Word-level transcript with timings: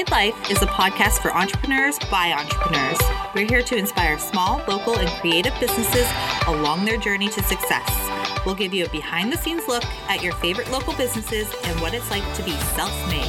Made 0.00 0.10
Life 0.12 0.50
is 0.50 0.62
a 0.62 0.66
podcast 0.66 1.20
for 1.20 1.30
entrepreneurs 1.30 1.98
by 2.10 2.32
entrepreneurs. 2.32 2.96
We're 3.34 3.46
here 3.46 3.62
to 3.62 3.76
inspire 3.76 4.18
small, 4.18 4.62
local, 4.66 4.96
and 4.96 5.06
creative 5.20 5.52
businesses 5.60 6.06
along 6.46 6.86
their 6.86 6.96
journey 6.96 7.28
to 7.28 7.42
success. 7.42 8.40
We'll 8.46 8.54
give 8.54 8.72
you 8.72 8.86
a 8.86 8.88
behind 8.88 9.30
the 9.30 9.36
scenes 9.36 9.68
look 9.68 9.84
at 10.08 10.22
your 10.22 10.32
favorite 10.36 10.70
local 10.70 10.94
businesses 10.94 11.52
and 11.64 11.78
what 11.82 11.92
it's 11.92 12.10
like 12.10 12.22
to 12.36 12.42
be 12.42 12.52
self 12.52 12.90
made. 13.10 13.26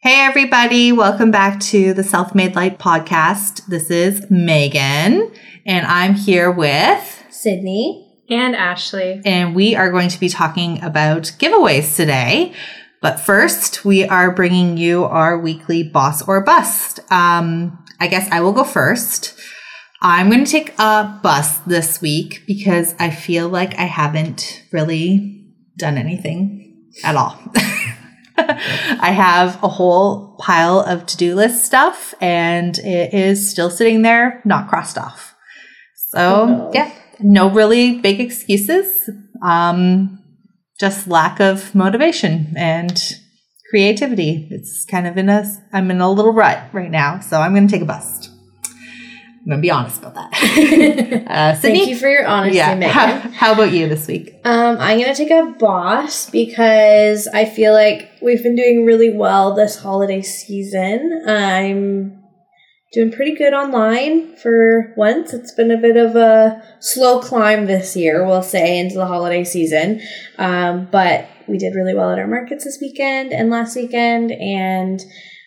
Hey, 0.00 0.20
everybody, 0.20 0.92
welcome 0.92 1.30
back 1.30 1.60
to 1.60 1.94
the 1.94 2.04
Self 2.04 2.34
Made 2.34 2.54
Life 2.54 2.76
podcast. 2.76 3.64
This 3.68 3.90
is 3.90 4.26
Megan, 4.28 5.32
and 5.64 5.86
I'm 5.86 6.12
here 6.12 6.50
with 6.50 7.24
Sydney. 7.30 8.11
And 8.32 8.56
Ashley. 8.56 9.20
And 9.26 9.54
we 9.54 9.76
are 9.76 9.90
going 9.90 10.08
to 10.08 10.18
be 10.18 10.30
talking 10.30 10.82
about 10.82 11.24
giveaways 11.38 11.94
today. 11.94 12.54
But 13.02 13.20
first, 13.20 13.84
we 13.84 14.04
are 14.04 14.30
bringing 14.30 14.78
you 14.78 15.04
our 15.04 15.38
weekly 15.38 15.82
boss 15.82 16.26
or 16.26 16.40
bust. 16.42 17.00
Um, 17.12 17.84
I 18.00 18.06
guess 18.06 18.28
I 18.30 18.40
will 18.40 18.52
go 18.52 18.64
first. 18.64 19.38
I'm 20.00 20.30
going 20.30 20.44
to 20.44 20.50
take 20.50 20.78
a 20.78 21.20
bust 21.22 21.68
this 21.68 22.00
week 22.00 22.44
because 22.46 22.94
I 22.98 23.10
feel 23.10 23.50
like 23.50 23.78
I 23.78 23.84
haven't 23.84 24.62
really 24.72 25.52
done 25.76 25.98
anything 25.98 26.90
at 27.04 27.16
all. 27.16 27.38
I 28.38 29.12
have 29.14 29.62
a 29.62 29.68
whole 29.68 30.36
pile 30.38 30.80
of 30.80 31.04
to 31.04 31.16
do 31.18 31.34
list 31.34 31.66
stuff 31.66 32.14
and 32.20 32.78
it 32.78 33.12
is 33.12 33.50
still 33.50 33.68
sitting 33.68 34.00
there, 34.02 34.40
not 34.46 34.68
crossed 34.68 34.96
off. 34.96 35.34
So, 35.94 36.46
oh. 36.48 36.70
yeah, 36.72 36.92
no 37.22 37.50
really 37.50 38.00
big 38.00 38.20
excuses. 38.20 39.10
Um, 39.42 40.22
just 40.78 41.06
lack 41.06 41.40
of 41.40 41.74
motivation 41.74 42.54
and 42.56 43.00
creativity. 43.70 44.48
It's 44.50 44.84
kind 44.84 45.06
of 45.06 45.16
in 45.16 45.28
a, 45.28 45.44
I'm 45.72 45.90
in 45.90 46.00
a 46.00 46.10
little 46.10 46.32
rut 46.32 46.68
right 46.72 46.90
now. 46.90 47.20
So 47.20 47.40
I'm 47.40 47.54
going 47.54 47.66
to 47.66 47.72
take 47.72 47.82
a 47.82 47.86
bust. 47.86 48.30
I'm 48.64 49.46
going 49.46 49.58
to 49.58 49.62
be 49.62 49.70
honest 49.70 49.98
about 50.00 50.14
that. 50.14 51.24
uh, 51.28 51.54
Thank 51.56 51.88
you 51.88 51.96
for 51.96 52.08
your 52.08 52.26
honesty, 52.26 52.58
yeah. 52.58 52.76
Megan. 52.76 52.90
How, 52.90 53.18
how, 53.30 53.52
about 53.52 53.72
you 53.72 53.88
this 53.88 54.06
week? 54.06 54.34
Um, 54.44 54.76
I'm 54.78 55.00
going 55.00 55.12
to 55.12 55.16
take 55.16 55.32
a 55.32 55.56
boss 55.58 56.30
because 56.30 57.26
I 57.26 57.44
feel 57.44 57.72
like 57.72 58.08
we've 58.22 58.42
been 58.42 58.54
doing 58.54 58.84
really 58.86 59.10
well 59.10 59.54
this 59.56 59.80
holiday 59.80 60.22
season. 60.22 61.24
I'm 61.26 62.21
doing 62.92 63.10
pretty 63.10 63.34
good 63.34 63.54
online 63.54 64.36
for 64.36 64.92
once. 64.96 65.32
It's 65.32 65.52
been 65.52 65.70
a 65.70 65.78
bit 65.78 65.96
of 65.96 66.14
a 66.14 66.62
slow 66.80 67.20
climb 67.20 67.66
this 67.66 67.96
year, 67.96 68.26
we'll 68.26 68.42
say, 68.42 68.78
into 68.78 68.96
the 68.96 69.06
holiday 69.06 69.44
season. 69.44 70.02
Um, 70.38 70.88
but 70.92 71.26
we 71.48 71.56
did 71.58 71.74
really 71.74 71.94
well 71.94 72.10
at 72.10 72.18
our 72.18 72.26
markets 72.26 72.64
this 72.64 72.78
weekend 72.80 73.32
and 73.32 73.50
last 73.50 73.76
weekend, 73.76 74.30
and 74.30 75.00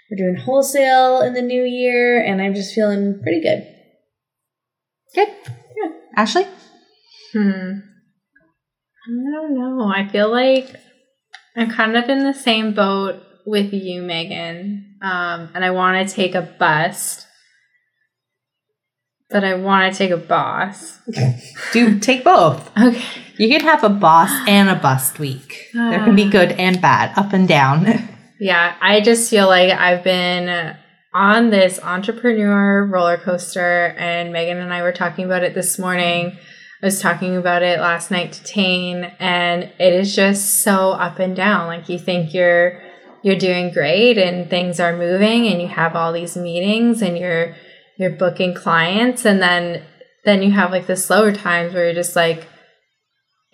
we're 0.10 0.18
doing 0.18 0.36
wholesale 0.36 1.22
in 1.22 1.34
the 1.34 1.42
new 1.42 1.64
year, 1.64 2.24
and 2.24 2.42
I'm 2.42 2.56
just 2.56 2.74
feeling 2.74 3.20
pretty 3.22 3.42
good. 3.42 3.68
Good. 5.14 5.30
Yeah. 5.48 5.92
Ashley? 6.16 6.48
Hmm. 7.32 7.80
I 9.08 9.32
don't 9.32 9.54
know. 9.54 9.92
I 9.96 10.08
feel 10.08 10.32
like 10.32 10.76
I'm 11.56 11.70
kind 11.70 11.96
of 11.96 12.10
in 12.10 12.24
the 12.24 12.34
same 12.34 12.74
boat 12.74 13.22
with 13.46 13.72
you, 13.72 14.02
Megan. 14.02 14.98
Um, 15.02 15.50
and 15.54 15.64
I 15.64 15.70
want 15.70 16.08
to 16.08 16.14
take 16.14 16.34
a 16.34 16.42
bust 16.42 17.25
but 19.30 19.44
I 19.44 19.56
want 19.56 19.92
to 19.92 19.98
take 19.98 20.12
a 20.12 20.18
boss. 20.18 21.00
Do 21.74 22.00
take 22.00 22.24
both. 22.24 22.72
Okay. 22.78 23.04
You 23.38 23.50
can 23.50 23.62
have 23.62 23.84
a 23.84 23.90
boss 23.90 24.32
and 24.48 24.70
a 24.70 24.76
bust 24.76 25.20
week. 25.20 25.68
Uh, 25.78 25.90
there 25.90 26.04
can 26.04 26.16
be 26.16 26.30
good 26.30 26.54
and 26.54 26.80
bad, 26.80 27.18
up 27.18 27.34
and 27.34 27.48
down. 27.48 27.86
yeah, 28.40 28.76
I 28.80 29.02
just 29.02 29.30
feel 29.30 29.48
like 29.48 29.72
I've 29.72 30.04
been 30.04 30.76
on 31.14 31.50
this 31.50 31.80
entrepreneur 31.82 32.86
roller 32.86 33.18
coaster, 33.18 33.96
and 33.98 34.32
Megan 34.32 34.58
and 34.58 34.74
I 34.74 34.84
were 34.84 34.92
talking 34.92 35.26
about 35.26 35.44
it 35.44 35.54
this 35.54 35.78
morning. 35.78 36.38
I 36.82 36.86
was 36.86 37.02
talking 37.02 37.36
about 37.36 37.64
it 37.64 37.80
last 37.80 38.12
night 38.12 38.34
to 38.34 38.44
Tane, 38.44 39.12
and 39.20 39.64
it 39.80 39.94
is 39.94 40.16
just 40.16 40.64
so 40.64 40.92
up 40.92 41.20
and 41.20 41.36
down. 41.36 41.68
Like 41.68 41.90
you 41.90 42.00
think 42.00 42.34
you're 42.34 42.82
you're 43.26 43.36
doing 43.36 43.72
great 43.72 44.20
and 44.20 44.52
things 44.52 44.80
are 44.80 44.96
moving 44.96 45.48
and 45.48 45.60
you 45.60 45.68
have 45.68 45.96
all 45.96 46.14
these 46.14 46.38
meetings 46.38 47.02
and 47.02 47.18
you're 47.18 47.56
you're 47.98 48.12
booking 48.12 48.54
clients 48.54 49.26
and 49.26 49.42
then 49.42 49.84
then 50.26 50.42
you 50.44 50.52
have 50.52 50.72
like 50.72 50.88
the 50.88 50.96
slower 50.96 51.32
times 51.32 51.74
where 51.74 51.86
you're 51.86 51.94
just 51.94 52.16
like 52.16 52.48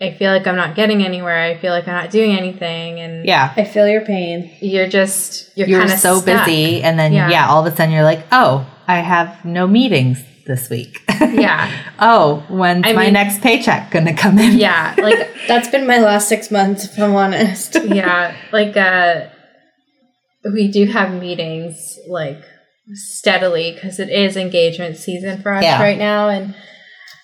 I 0.01 0.11
feel 0.13 0.31
like 0.31 0.47
I'm 0.47 0.55
not 0.55 0.73
getting 0.75 1.03
anywhere. 1.03 1.37
I 1.43 1.57
feel 1.59 1.71
like 1.71 1.87
I'm 1.87 1.93
not 1.93 2.09
doing 2.09 2.35
anything 2.35 2.99
and 2.99 3.23
Yeah. 3.23 3.53
I 3.55 3.63
feel 3.65 3.87
your 3.87 4.01
pain. 4.03 4.51
You're 4.59 4.87
just 4.87 5.55
you're, 5.55 5.67
you're 5.67 5.79
kind 5.81 5.91
of 5.93 5.99
so 5.99 6.19
stuck. 6.19 6.45
busy 6.45 6.81
and 6.81 6.97
then 6.97 7.13
yeah. 7.13 7.29
yeah, 7.29 7.47
all 7.49 7.65
of 7.65 7.71
a 7.71 7.75
sudden 7.75 7.93
you're 7.93 8.03
like, 8.03 8.25
"Oh, 8.31 8.65
I 8.87 8.95
have 8.97 9.45
no 9.45 9.67
meetings 9.67 10.23
this 10.47 10.69
week." 10.69 10.99
Yeah. 11.21 11.71
oh, 11.99 12.43
when's 12.49 12.85
I 12.85 12.93
my 12.93 13.05
mean, 13.05 13.13
next 13.13 13.41
paycheck 13.41 13.91
going 13.91 14.05
to 14.05 14.13
come 14.13 14.37
in? 14.39 14.57
Yeah, 14.57 14.95
like 15.01 15.29
that's 15.47 15.69
been 15.69 15.85
my 15.87 15.99
last 15.99 16.27
6 16.29 16.49
months 16.51 16.83
if 16.85 16.97
I'm 16.99 17.15
honest. 17.15 17.77
yeah, 17.85 18.35
like 18.51 18.75
uh 18.75 19.27
we 20.51 20.67
do 20.71 20.85
have 20.87 21.13
meetings 21.13 21.99
like 22.07 22.41
steadily 22.93 23.71
because 23.71 23.99
it 23.99 24.09
is 24.09 24.35
engagement 24.35 24.97
season 24.97 25.41
for 25.41 25.53
us 25.53 25.63
yeah. 25.63 25.81
right 25.81 25.97
now 25.97 26.29
and 26.29 26.55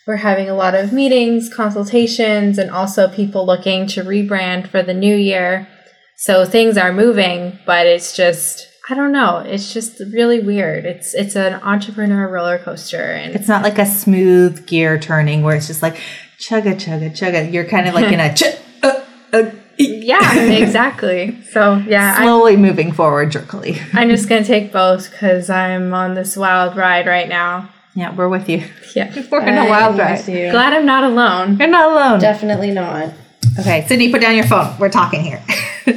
we're 0.05 0.15
having 0.17 0.49
a 0.49 0.55
lot 0.55 0.73
of 0.73 0.93
meetings 0.93 1.53
consultations 1.53 2.57
and 2.57 2.71
also 2.71 3.09
people 3.09 3.45
looking 3.45 3.85
to 3.87 4.03
rebrand 4.03 4.67
for 4.67 4.81
the 4.81 4.93
new 4.93 5.15
year. 5.15 5.67
So 6.15 6.45
things 6.45 6.77
are 6.77 6.93
moving 6.93 7.59
but 7.65 7.85
it's 7.85 8.15
just 8.15 8.69
i 8.89 8.95
don't 8.95 9.11
know 9.11 9.39
it's 9.39 9.73
just 9.73 9.99
really 9.99 10.39
weird. 10.39 10.85
It's 10.85 11.13
it's 11.13 11.35
an 11.35 11.55
entrepreneur 11.55 12.27
roller 12.27 12.57
coaster 12.57 13.11
and 13.11 13.35
it's 13.35 13.47
not 13.47 13.63
like 13.63 13.77
a 13.77 13.85
smooth 13.85 14.65
gear 14.65 14.97
turning 14.97 15.43
where 15.43 15.55
it's 15.55 15.67
just 15.67 15.81
like 15.81 15.99
chugga 16.39 16.75
chugga 16.75 17.11
chugga. 17.11 17.51
You're 17.51 17.65
kind 17.65 17.87
of 17.87 17.93
like 17.93 18.11
in 18.11 18.19
a 18.19 18.33
ch- 18.35 18.57
uh, 18.83 19.03
uh, 19.33 19.51
yeah, 19.77 20.41
exactly. 20.43 21.41
So 21.51 21.75
yeah, 21.87 22.17
slowly 22.21 22.53
I'm, 22.53 22.61
moving 22.61 22.91
forward 22.91 23.31
jerkily. 23.31 23.79
I'm 23.93 24.09
just 24.09 24.27
gonna 24.27 24.43
take 24.43 24.71
both 24.71 25.11
because 25.11 25.49
I'm 25.49 25.93
on 25.93 26.13
this 26.13 26.35
wild 26.35 26.75
ride 26.75 27.07
right 27.07 27.29
now. 27.29 27.69
Yeah, 27.95 28.13
we're 28.13 28.29
with 28.29 28.47
you. 28.49 28.63
Yeah, 28.95 29.11
we're 29.31 29.41
in 29.41 29.57
a 29.57 29.67
wild 29.67 29.97
ride. 29.97 30.23
Glad 30.25 30.73
I'm 30.73 30.85
not 30.85 31.03
alone. 31.03 31.57
You're 31.57 31.67
not 31.67 31.91
alone. 31.91 32.19
Definitely 32.19 32.71
not. 32.71 33.13
Okay, 33.59 33.85
Sydney, 33.87 34.11
put 34.11 34.21
down 34.21 34.35
your 34.35 34.45
phone. 34.45 34.77
We're 34.79 34.89
talking 34.89 35.23
here. 35.23 35.43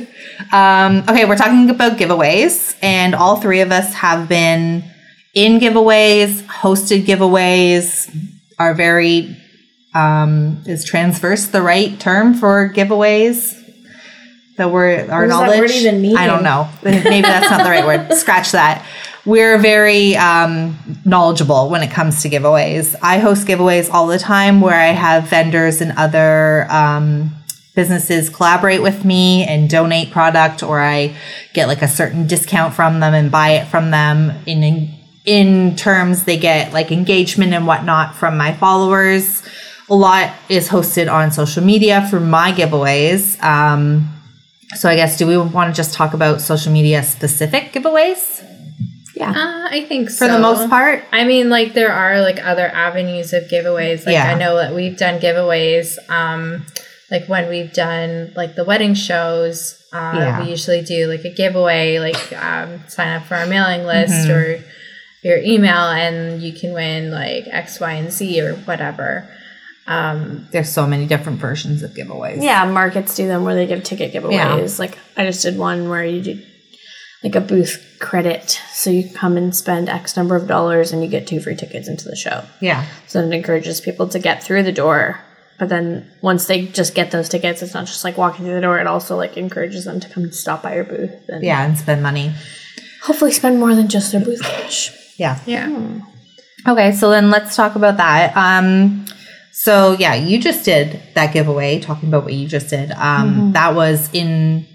um, 0.53 1.05
okay, 1.09 1.27
we're 1.27 1.37
talking 1.37 1.69
about 1.69 1.99
giveaways, 1.99 2.77
and 2.83 3.15
all 3.15 3.37
three 3.37 3.61
of 3.61 3.71
us 3.71 3.93
have 3.95 4.29
been 4.29 4.83
in 5.35 5.61
giveaways, 5.61 6.41
hosted 6.43 7.05
giveaways. 7.05 8.15
Are 8.59 8.75
very 8.75 9.37
um, 9.95 10.63
is 10.67 10.85
transverse 10.85 11.47
the 11.47 11.63
right 11.63 11.99
term 11.99 12.35
for 12.35 12.71
giveaways? 12.75 13.60
The 14.61 14.69
word 14.69 15.11
our 15.11 15.27
knowledge. 15.27 15.73
I 16.17 16.27
don't 16.27 16.43
know. 16.43 16.69
Maybe 16.85 17.23
that's 17.23 17.51
not 17.51 17.65
the 17.65 17.71
right 17.71 17.87
word. 17.87 18.13
Scratch 18.15 18.53
that. 18.53 18.87
We're 19.27 19.59
very 19.59 20.17
um, 20.17 20.79
knowledgeable 21.05 21.69
when 21.69 21.83
it 21.83 21.91
comes 21.91 22.23
to 22.23 22.31
giveaways. 22.31 22.95
I 23.03 23.19
host 23.19 23.47
giveaways 23.47 23.91
all 23.91 24.07
the 24.07 24.19
time 24.19 24.61
where 24.61 24.79
I 24.79 24.93
have 24.93 25.29
vendors 25.29 25.81
and 25.81 25.93
other 25.99 26.67
um, 26.71 27.31
businesses 27.75 28.31
collaborate 28.31 28.83
with 28.83 29.05
me 29.05 29.45
and 29.45 29.69
donate 29.69 30.11
product, 30.11 30.63
or 30.63 30.81
I 30.81 31.17
get 31.53 31.67
like 31.67 31.83
a 31.83 31.89
certain 31.89 32.27
discount 32.27 32.75
from 32.75 33.01
them 33.01 33.15
and 33.15 33.31
buy 33.31 33.51
it 33.51 33.67
from 33.67 33.91
them. 33.91 34.33
In 34.47 34.91
in 35.27 35.77
terms, 35.77 36.25
they 36.25 36.39
get 36.39 36.73
like 36.73 36.91
engagement 36.91 37.53
and 37.53 37.67
whatnot 37.67 38.15
from 38.15 38.37
my 38.37 38.55
followers. 38.55 39.43
A 39.91 39.95
lot 39.95 40.33
is 40.49 40.69
hosted 40.69 41.13
on 41.13 41.31
social 41.31 41.65
media 41.65 42.07
for 42.09 42.21
my 42.21 42.53
giveaways. 42.53 43.43
Um, 43.43 44.20
so 44.75 44.89
I 44.89 44.97
guess 44.97 45.17
do 45.17 45.27
we 45.27 45.37
want 45.37 45.75
to 45.75 45.77
just 45.77 45.95
talk 45.95 46.15
about 46.15 46.41
social 46.41 46.73
media 46.73 47.03
specific 47.03 47.73
giveaways? 47.73 48.47
Yeah. 49.15 49.31
Uh, 49.31 49.69
I 49.71 49.85
think 49.87 50.11
so. 50.11 50.27
For 50.27 50.33
the 50.33 50.39
most 50.39 50.71
part. 50.71 51.05
I 51.13 51.25
mean, 51.25 51.51
like 51.51 51.75
there 51.75 51.93
are 51.93 52.21
like 52.21 52.39
other 52.45 52.69
avenues 52.69 53.33
of 53.33 53.45
giveaways. 53.45 54.07
Like 54.07 54.15
yeah. 54.15 54.31
I 54.31 54.35
know 54.35 54.57
that 54.57 54.75
we've 54.75 54.97
done 54.97 55.21
giveaways. 55.21 55.99
Um, 56.09 56.65
like 57.11 57.27
when 57.27 57.49
we've 57.49 57.73
done 57.73 58.33
like 58.37 58.55
the 58.55 58.65
wedding 58.65 58.95
shows, 58.95 59.85
uh, 59.93 60.15
yeah. 60.17 60.43
we 60.43 60.51
usually 60.51 60.83
do 60.83 61.07
like 61.07 61.25
a 61.25 61.31
giveaway, 61.31 61.99
like 61.99 62.33
um, 62.33 62.81
sign 62.89 63.09
up 63.09 63.25
for 63.25 63.35
our 63.35 63.47
mailing 63.47 63.85
list 63.85 64.13
mm-hmm. 64.13 64.31
or 64.31 64.65
your 65.23 65.39
email, 65.39 65.91
and 65.91 66.41
you 66.41 66.53
can 66.53 66.73
win 66.73 67.11
like 67.11 67.45
X, 67.49 67.81
Y, 67.81 67.93
and 67.93 68.13
Z 68.13 68.41
or 68.41 68.55
whatever. 68.55 69.29
Um, 69.91 70.47
There's 70.53 70.73
so 70.73 70.87
many 70.87 71.07
different 71.07 71.41
versions 71.41 71.83
of 71.83 71.91
giveaways. 71.93 72.43
Yeah, 72.43 72.65
markets 72.71 73.17
do 73.17 73.27
them 73.27 73.45
where 73.45 73.55
they 73.55 73.67
give 73.67 73.83
ticket 73.83 74.13
giveaways. 74.13 74.33
Yeah. 74.33 74.77
Like 74.79 74.97
I 75.17 75.25
just 75.25 75.43
did 75.43 75.59
one 75.59 75.89
where 75.89 76.05
you 76.05 76.23
do 76.23 76.43
like 77.25 77.35
a 77.35 77.41
booth 77.41 77.97
credit, 77.99 78.61
so 78.73 78.89
you 78.89 79.11
come 79.11 79.37
and 79.37 79.55
spend 79.55 79.89
X 79.89 80.17
number 80.17 80.37
of 80.37 80.47
dollars 80.47 80.93
and 80.93 81.03
you 81.03 81.09
get 81.11 81.27
two 81.27 81.41
free 81.41 81.57
tickets 81.57 81.89
into 81.89 82.05
the 82.09 82.17
show. 82.17 82.45
Yeah. 82.61 82.87
So 83.09 83.21
it 83.21 83.33
encourages 83.35 83.81
people 83.81 84.09
to 84.09 84.19
get 84.19 84.43
through 84.45 84.63
the 84.63 84.73
door 84.73 85.21
But 85.59 85.69
then 85.69 86.11
once 86.23 86.47
they 86.47 86.65
just 86.67 86.95
get 86.95 87.11
those 87.11 87.29
tickets, 87.29 87.61
it's 87.61 87.75
not 87.75 87.85
just 87.87 88.03
like 88.05 88.17
walking 88.17 88.47
through 88.47 88.55
the 88.55 88.63
door. 88.63 88.79
It 88.79 88.87
also 88.87 89.17
like 89.17 89.37
encourages 89.37 89.85
them 89.85 90.01
to 90.01 90.09
come 90.09 90.33
stop 90.33 90.63
by 90.63 90.77
your 90.77 90.85
booth 90.85 91.29
and 91.29 91.45
Yeah, 91.45 91.63
and 91.67 91.77
spend 91.77 92.03
money. 92.03 92.33
hopefully 93.03 93.33
spend 93.33 93.59
more 93.61 93.75
than 93.75 93.89
just 93.89 94.13
their 94.13 94.25
booth 94.25 94.41
cash. 94.43 94.91
Yeah. 95.19 95.39
Yeah. 95.45 96.01
Okay, 96.67 96.93
so 96.93 97.11
then 97.11 97.29
let's 97.31 97.57
talk 97.57 97.75
about 97.77 97.97
that. 97.99 98.35
Um, 98.37 99.05
so 99.65 99.93
yeah, 99.99 100.15
you 100.15 100.39
just 100.41 100.65
did 100.65 101.01
that 101.15 101.33
giveaway. 101.35 101.81
Talking 101.81 102.09
about 102.09 102.25
what 102.25 102.33
you 102.33 102.47
just 102.49 102.69
did, 102.71 102.91
um, 102.93 103.53
that 103.53 103.75
was 103.75 104.09
in 104.15 104.67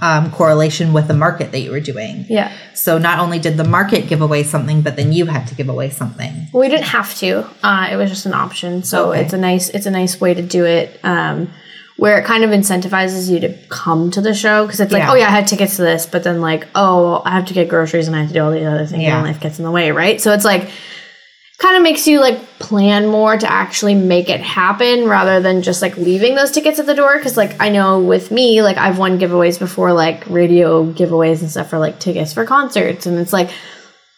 um, 0.00 0.30
correlation 0.32 0.92
with 0.92 1.06
the 1.06 1.14
market 1.14 1.52
that 1.52 1.60
you 1.60 1.70
were 1.70 1.80
doing. 1.80 2.26
Yeah. 2.28 2.52
So 2.74 2.98
not 2.98 3.20
only 3.20 3.38
did 3.38 3.56
the 3.56 3.64
market 3.64 4.08
give 4.08 4.20
away 4.20 4.42
something, 4.42 4.82
but 4.82 4.96
then 4.96 5.12
you 5.12 5.26
had 5.26 5.46
to 5.48 5.54
give 5.54 5.68
away 5.68 5.90
something. 5.90 6.48
Well, 6.52 6.62
we 6.62 6.68
didn't 6.68 6.86
have 6.86 7.14
to. 7.18 7.46
Uh, 7.62 7.88
it 7.92 7.96
was 7.96 8.10
just 8.10 8.26
an 8.26 8.34
option. 8.34 8.82
So 8.82 9.10
Okay. 9.12 9.22
it's 9.22 9.32
a 9.32 9.38
nice 9.38 9.68
it's 9.70 9.86
a 9.86 9.90
nice 9.90 10.20
way 10.20 10.34
to 10.34 10.42
do 10.42 10.64
it. 10.64 10.98
Um, 11.04 11.50
where 11.96 12.18
it 12.18 12.24
kind 12.24 12.42
of 12.42 12.50
incentivizes 12.50 13.30
you 13.30 13.38
to 13.38 13.56
come 13.68 14.10
to 14.10 14.20
the 14.20 14.34
show 14.34 14.66
because 14.66 14.80
it's 14.80 14.92
like, 14.92 15.02
Yeah. 15.04 15.12
oh 15.12 15.14
yeah, 15.14 15.28
I 15.28 15.30
had 15.30 15.46
tickets 15.46 15.76
to 15.76 15.82
this, 15.82 16.06
but 16.06 16.24
then 16.24 16.40
like, 16.40 16.66
oh, 16.74 17.22
I 17.24 17.30
have 17.30 17.44
to 17.46 17.54
get 17.54 17.68
groceries 17.68 18.08
and 18.08 18.16
I 18.16 18.18
have 18.22 18.28
to 18.28 18.34
do 18.34 18.42
all 18.42 18.50
these 18.50 18.66
other 18.66 18.84
things, 18.84 19.04
Yeah. 19.04 19.18
and 19.18 19.24
life 19.28 19.38
gets 19.38 19.60
in 19.60 19.64
the 19.64 19.70
way, 19.70 19.92
right? 19.92 20.20
So 20.20 20.32
it's 20.32 20.44
like, 20.44 20.70
kind 21.58 21.76
of 21.76 21.82
makes 21.82 22.06
you 22.06 22.20
like 22.20 22.40
plan 22.58 23.06
more 23.06 23.36
to 23.36 23.50
actually 23.50 23.94
make 23.94 24.28
it 24.28 24.40
happen 24.40 25.06
rather 25.06 25.40
than 25.40 25.62
just 25.62 25.82
like 25.82 25.96
leaving 25.96 26.34
those 26.34 26.50
tickets 26.50 26.78
at 26.78 26.86
the 26.86 26.94
door. 26.94 27.16
Because 27.16 27.36
like 27.36 27.60
I 27.60 27.68
know 27.68 28.00
with 28.00 28.30
me, 28.30 28.62
like 28.62 28.76
I've 28.76 28.98
won 28.98 29.18
giveaways 29.18 29.58
before, 29.58 29.92
like 29.92 30.26
radio 30.28 30.84
giveaways 30.92 31.40
and 31.40 31.50
stuff 31.50 31.70
for 31.70 31.78
like 31.78 31.98
tickets 31.98 32.32
for 32.32 32.44
concerts, 32.44 33.06
and 33.06 33.18
it's 33.18 33.32
like 33.32 33.50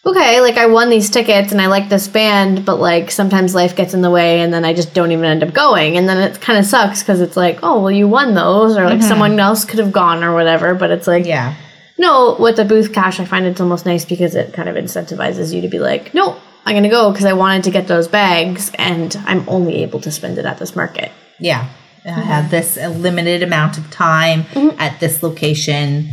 okay, 0.06 0.40
like 0.40 0.56
I 0.56 0.66
won 0.66 0.88
these 0.88 1.10
tickets 1.10 1.50
and 1.50 1.60
I 1.60 1.66
like 1.66 1.88
this 1.88 2.06
band, 2.06 2.64
but 2.64 2.76
like 2.76 3.10
sometimes 3.10 3.54
life 3.54 3.74
gets 3.74 3.92
in 3.92 4.02
the 4.02 4.10
way 4.10 4.40
and 4.40 4.54
then 4.54 4.64
I 4.64 4.72
just 4.72 4.94
don't 4.94 5.10
even 5.10 5.24
end 5.24 5.42
up 5.42 5.52
going. 5.52 5.96
And 5.96 6.08
then 6.08 6.18
it 6.18 6.40
kind 6.40 6.58
of 6.58 6.64
sucks 6.64 7.02
because 7.02 7.20
it's 7.20 7.36
like, 7.36 7.58
oh, 7.62 7.80
well, 7.80 7.90
you 7.90 8.06
won 8.06 8.34
those, 8.34 8.76
or 8.76 8.84
like 8.84 9.00
mm-hmm. 9.00 9.08
someone 9.08 9.38
else 9.40 9.64
could 9.64 9.80
have 9.80 9.92
gone 9.92 10.22
or 10.22 10.32
whatever. 10.32 10.74
But 10.74 10.92
it's 10.92 11.08
like, 11.08 11.26
Yeah. 11.26 11.54
no, 11.98 12.36
with 12.38 12.56
the 12.56 12.64
booth 12.64 12.92
cash, 12.92 13.18
I 13.18 13.24
find 13.24 13.46
it's 13.46 13.60
almost 13.60 13.84
nice 13.84 14.04
because 14.04 14.36
it 14.36 14.52
kind 14.52 14.68
of 14.68 14.76
incentivizes 14.76 15.52
you 15.52 15.60
to 15.62 15.68
be 15.68 15.80
like, 15.80 16.14
no, 16.14 16.40
I'm 16.66 16.72
going 16.72 16.82
to 16.82 16.88
go 16.88 17.12
because 17.12 17.24
I 17.24 17.32
wanted 17.32 17.62
to 17.64 17.70
get 17.70 17.86
those 17.86 18.08
bags 18.08 18.72
and 18.74 19.16
I'm 19.24 19.48
only 19.48 19.84
able 19.84 20.00
to 20.00 20.10
spend 20.10 20.36
it 20.36 20.44
at 20.44 20.58
this 20.58 20.74
market. 20.74 21.12
Yeah. 21.38 21.68
I 22.04 22.10
have 22.10 22.50
this 22.50 22.76
a 22.76 22.88
limited 22.88 23.44
amount 23.44 23.78
of 23.78 23.88
time 23.90 24.44
at 24.78 24.98
this 24.98 25.22
location. 25.22 26.10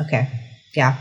Okay. 0.00 0.28
Yeah. 0.74 0.96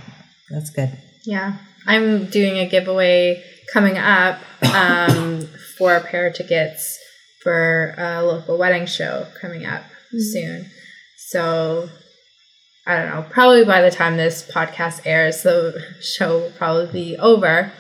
That's 0.50 0.70
good. 0.70 0.92
Yeah. 1.26 1.58
I'm 1.88 2.26
doing 2.26 2.58
a 2.58 2.68
giveaway 2.68 3.42
coming 3.72 3.98
up 3.98 4.40
um, 4.74 5.48
for 5.78 5.96
a 5.96 6.02
pair 6.02 6.28
of 6.28 6.36
tickets 6.36 7.00
for 7.42 7.96
a 7.98 8.22
local 8.22 8.58
wedding 8.58 8.86
show 8.86 9.28
coming 9.40 9.66
up 9.66 9.84
soon. 10.12 10.70
So 11.18 11.90
I 12.86 12.98
don't 12.98 13.10
know. 13.10 13.26
Probably 13.30 13.64
by 13.64 13.82
the 13.82 13.92
time 13.92 14.18
this 14.18 14.50
podcast 14.50 15.02
airs, 15.06 15.44
the 15.44 15.82
show 16.02 16.40
will 16.40 16.52
probably 16.52 16.88
be 16.88 17.18
over. 17.18 17.72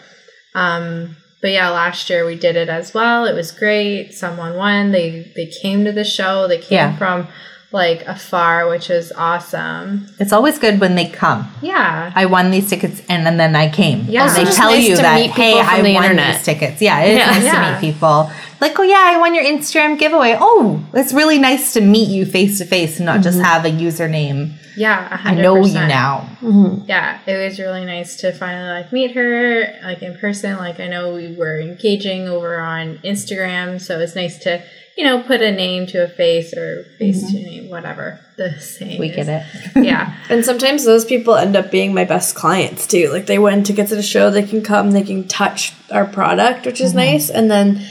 Um, 0.55 1.15
but 1.41 1.51
yeah, 1.51 1.69
last 1.69 2.09
year 2.09 2.25
we 2.25 2.35
did 2.35 2.55
it 2.55 2.69
as 2.69 2.93
well. 2.93 3.25
It 3.25 3.33
was 3.35 3.51
great. 3.51 4.13
Someone 4.13 4.55
won. 4.55 4.91
They 4.91 5.31
they 5.35 5.47
came 5.47 5.83
to 5.85 5.91
the 5.91 6.03
show. 6.05 6.47
They 6.47 6.57
came 6.59 6.77
Yeah. 6.77 6.97
from 6.97 7.27
like 7.73 8.03
afar, 8.03 8.67
which 8.69 8.89
is 8.91 9.11
awesome. 9.17 10.07
It's 10.19 10.31
always 10.31 10.59
good 10.59 10.79
when 10.79 10.93
they 10.95 11.09
come. 11.09 11.51
Yeah. 11.61 12.11
I 12.15 12.27
won 12.27 12.51
these 12.51 12.69
tickets 12.69 13.01
and, 13.09 13.27
and 13.27 13.39
then 13.39 13.55
I 13.55 13.69
came. 13.69 14.05
Yeah. 14.05 14.21
And 14.21 14.29
Also 14.29 14.45
they 14.45 14.51
tell 14.51 14.71
nice 14.71 14.87
you 14.87 14.95
to 14.95 15.01
that, 15.01 15.15
meet 15.19 15.31
hey, 15.31 15.53
people 15.53 15.63
from 15.65 15.73
I 15.73 15.81
the 15.81 15.93
won 15.95 16.03
internet. 16.03 16.35
these 16.35 16.45
tickets. 16.45 16.81
Yeah, 16.81 17.01
it 17.01 17.11
is 17.13 17.17
Yeah. 17.17 17.25
nice 17.25 17.43
Yeah. 17.43 17.75
to 17.75 17.81
meet 17.81 17.93
people. 17.93 18.31
Like, 18.61 18.79
oh, 18.79 18.83
yeah, 18.83 19.03
I 19.03 19.17
won 19.17 19.33
your 19.35 19.43
Instagram 19.43 19.99
giveaway. 19.99 20.37
Oh, 20.39 20.85
it's 20.93 21.11
really 21.13 21.37
nice 21.39 21.73
to 21.73 21.81
meet 21.81 22.07
you 22.09 22.25
face 22.25 22.59
to 22.59 22.65
face 22.65 22.97
and 22.97 23.07
not 23.07 23.21
just 23.21 23.37
mm-hmm. 23.39 23.45
have 23.45 23.65
a 23.65 23.69
username. 23.69 24.53
Yeah, 24.77 25.17
100%. 25.17 25.25
I 25.25 25.33
know 25.35 25.65
you 25.65 25.73
now. 25.73 26.29
Mm-hmm. 26.41 26.85
Yeah, 26.87 27.19
it 27.27 27.37
was 27.37 27.59
really 27.59 27.85
nice 27.85 28.15
to 28.17 28.31
finally 28.31 28.69
like 28.69 28.93
meet 28.93 29.15
her 29.15 29.65
like 29.83 30.01
in 30.01 30.17
person. 30.17 30.57
Like 30.57 30.79
I 30.79 30.87
know 30.87 31.13
we 31.13 31.35
were 31.35 31.59
engaging 31.59 32.27
over 32.27 32.59
on 32.59 32.99
Instagram, 32.99 33.81
so 33.81 33.99
it's 33.99 34.15
nice 34.15 34.37
to 34.39 34.63
you 34.97 35.03
know 35.03 35.21
put 35.23 35.41
a 35.41 35.51
name 35.51 35.87
to 35.87 36.03
a 36.03 36.07
face 36.07 36.53
or 36.53 36.85
face 36.99 37.25
to 37.31 37.33
name, 37.37 37.69
whatever 37.69 38.19
the 38.37 38.59
saying. 38.59 38.99
We 38.99 39.09
is. 39.09 39.15
get 39.15 39.27
it. 39.29 39.45
Yeah, 39.85 40.15
And 40.29 40.43
sometimes 40.45 40.85
those 40.85 41.05
people 41.05 41.35
end 41.35 41.55
up 41.55 41.71
being 41.71 41.93
my 41.93 42.03
best 42.05 42.35
clients 42.35 42.85
too. 42.87 43.09
Like 43.11 43.25
they 43.25 43.39
win 43.39 43.63
tickets 43.63 43.91
at 43.91 43.97
a 43.97 44.03
show, 44.03 44.29
they 44.29 44.43
can 44.43 44.63
come, 44.63 44.91
they 44.91 45.03
can 45.03 45.27
touch 45.27 45.73
our 45.91 46.05
product, 46.05 46.65
which 46.65 46.79
is 46.81 46.89
Mm-hmm. 46.91 46.97
nice, 47.13 47.29
and 47.29 47.49
then 47.49 47.85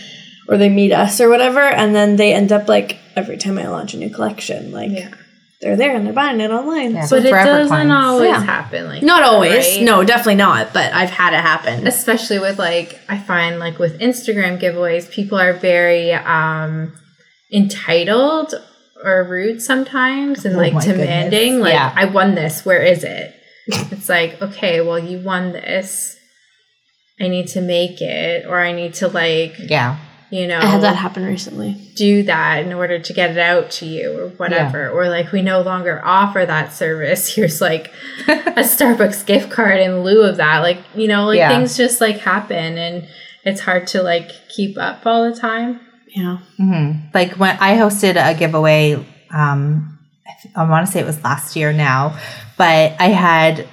or 0.49 0.57
they 0.57 0.69
meet 0.69 0.93
us 0.93 1.21
or 1.21 1.29
whatever, 1.29 1.61
and 1.61 1.95
then 1.95 2.17
they 2.17 2.35
end 2.35 2.51
up 2.53 2.69
like 2.69 2.99
every 3.17 3.37
time 3.37 3.59
I 3.59 3.69
launch 3.69 3.95
a 3.95 3.97
new 3.99 4.11
collection, 4.11 4.73
like 4.73 4.91
yeah. 4.91 5.15
They're 5.63 5.77
there 5.77 5.95
and 5.97 6.05
they're 6.05 6.13
buying 6.13 6.41
it 6.41 6.51
online. 6.51 6.93
Yeah. 6.95 7.07
So 7.07 7.17
But 7.17 7.27
it 7.27 7.31
doesn't 7.31 7.69
clients. 7.69 7.93
always 7.95 8.29
Yeah. 8.31 8.43
happen 8.43 8.87
like 8.89 9.03
not 9.03 9.21
that, 9.21 9.29
always. 9.33 9.65
right? 9.77 9.83
No, 9.83 10.03
definitely 10.05 10.35
not. 10.35 10.73
But 10.75 10.93
I've 10.93 11.11
had 11.11 11.33
it 11.33 11.41
happen. 11.41 11.87
especially 11.87 12.41
with 12.41 12.59
like 12.59 12.99
I 13.09 13.17
find 13.19 13.59
like 13.61 13.79
with 13.79 13.99
Instagram 14.01 14.61
giveaways, 14.61 15.11
people 15.11 15.39
are 15.39 15.53
very 15.53 16.13
um 16.13 16.93
entitled 17.55 18.55
or 19.05 19.25
rude 19.25 19.61
sometimes 19.63 20.45
and 20.45 20.55
Oh 20.57 20.59
like 20.59 20.79
demanding. 20.81 21.31
goodness. 21.31 21.63
Like 21.63 21.73
Yeah. 21.75 21.93
I 21.95 22.05
won 22.07 22.35
this, 22.35 22.65
where 22.65 22.83
is 22.83 23.05
it? 23.05 23.35
it's 23.69 24.09
like, 24.09 24.41
okay, 24.43 24.81
well 24.81 24.99
you 24.99 25.19
won 25.19 25.53
this. 25.53 26.17
I 27.21 27.29
need 27.29 27.47
to 27.49 27.61
make 27.61 28.01
it 28.01 28.47
or 28.47 28.59
I 28.61 28.73
need 28.73 28.95
to 28.95 29.09
like, 29.09 29.55
Yeah. 29.59 29.97
You 30.33 30.47
know, 30.49 30.59
I 30.59 30.65
had 30.65 30.81
that 30.81 30.97
happen 30.97 31.25
recently. 31.25 31.77
do 31.95 32.23
that 32.23 32.65
in 32.65 32.73
order 32.73 32.99
to 32.99 33.13
get 33.13 33.31
it 33.33 33.39
out 33.39 33.71
to 33.73 33.87
you 33.87 34.19
or 34.19 34.29
whatever. 34.31 34.89
Or 34.89 35.09
like 35.11 35.31
we 35.31 35.43
no 35.43 35.61
longer 35.61 36.01
offer 36.05 36.45
that 36.47 36.73
service. 36.73 37.29
Here's 37.37 37.61
like 37.61 37.93
a 38.27 38.63
Starbucks 38.75 39.27
gift 39.27 39.51
card 39.51 39.79
in 39.79 40.03
lieu 40.03 40.23
of 40.25 40.39
that. 40.39 40.59
Like, 40.61 40.79
you 40.95 41.07
know, 41.07 41.27
like 41.27 41.37
Yeah. 41.37 41.51
things 41.51 41.77
just 41.77 42.01
like 42.01 42.19
happen 42.19 42.79
and 42.79 43.07
it's 43.45 43.61
hard 43.61 43.87
to 43.89 44.03
like 44.03 44.31
keep 44.49 44.79
up 44.79 45.05
all 45.07 45.31
the 45.31 45.37
time. 45.39 45.81
Yeah. 46.09 46.39
hmm 46.57 46.93
Like 47.13 47.33
when 47.35 47.57
I 47.61 47.77
hosted 47.77 48.17
a 48.17 48.35
giveaway, 48.39 48.95
um, 49.31 49.99
I, 50.27 50.31
th- 50.43 50.55
I 50.57 50.69
want 50.69 50.87
to 50.87 50.93
say 50.93 51.01
it 51.01 51.07
was 51.07 51.23
last 51.23 51.57
year 51.57 51.73
now, 51.75 52.19
but 52.57 52.95
I 52.99 53.09
had 53.09 53.69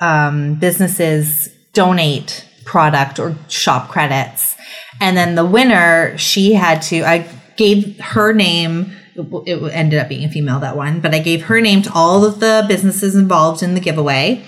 um, 0.00 0.54
businesses 0.56 1.48
donate 1.74 2.44
product 2.64 3.18
or 3.18 3.34
shop 3.48 3.88
credits, 3.88 4.56
and 5.02 5.16
then 5.16 5.34
the 5.34 5.44
winner 5.44 6.16
she 6.16 6.52
had 6.52 6.80
to. 6.80 7.02
I 7.02 7.28
gave 7.56 7.98
her 7.98 8.32
name. 8.32 8.92
It 9.16 9.72
ended 9.72 9.98
up 9.98 10.08
being 10.08 10.24
a 10.24 10.30
female 10.30 10.60
that 10.60 10.76
one, 10.76 11.00
but 11.00 11.12
I 11.12 11.18
gave 11.18 11.42
her 11.46 11.60
name 11.60 11.82
to 11.82 11.92
all 11.92 12.24
of 12.24 12.38
the 12.38 12.64
businesses 12.68 13.16
involved 13.16 13.64
in 13.64 13.74
the 13.74 13.80
giveaway. 13.80 14.44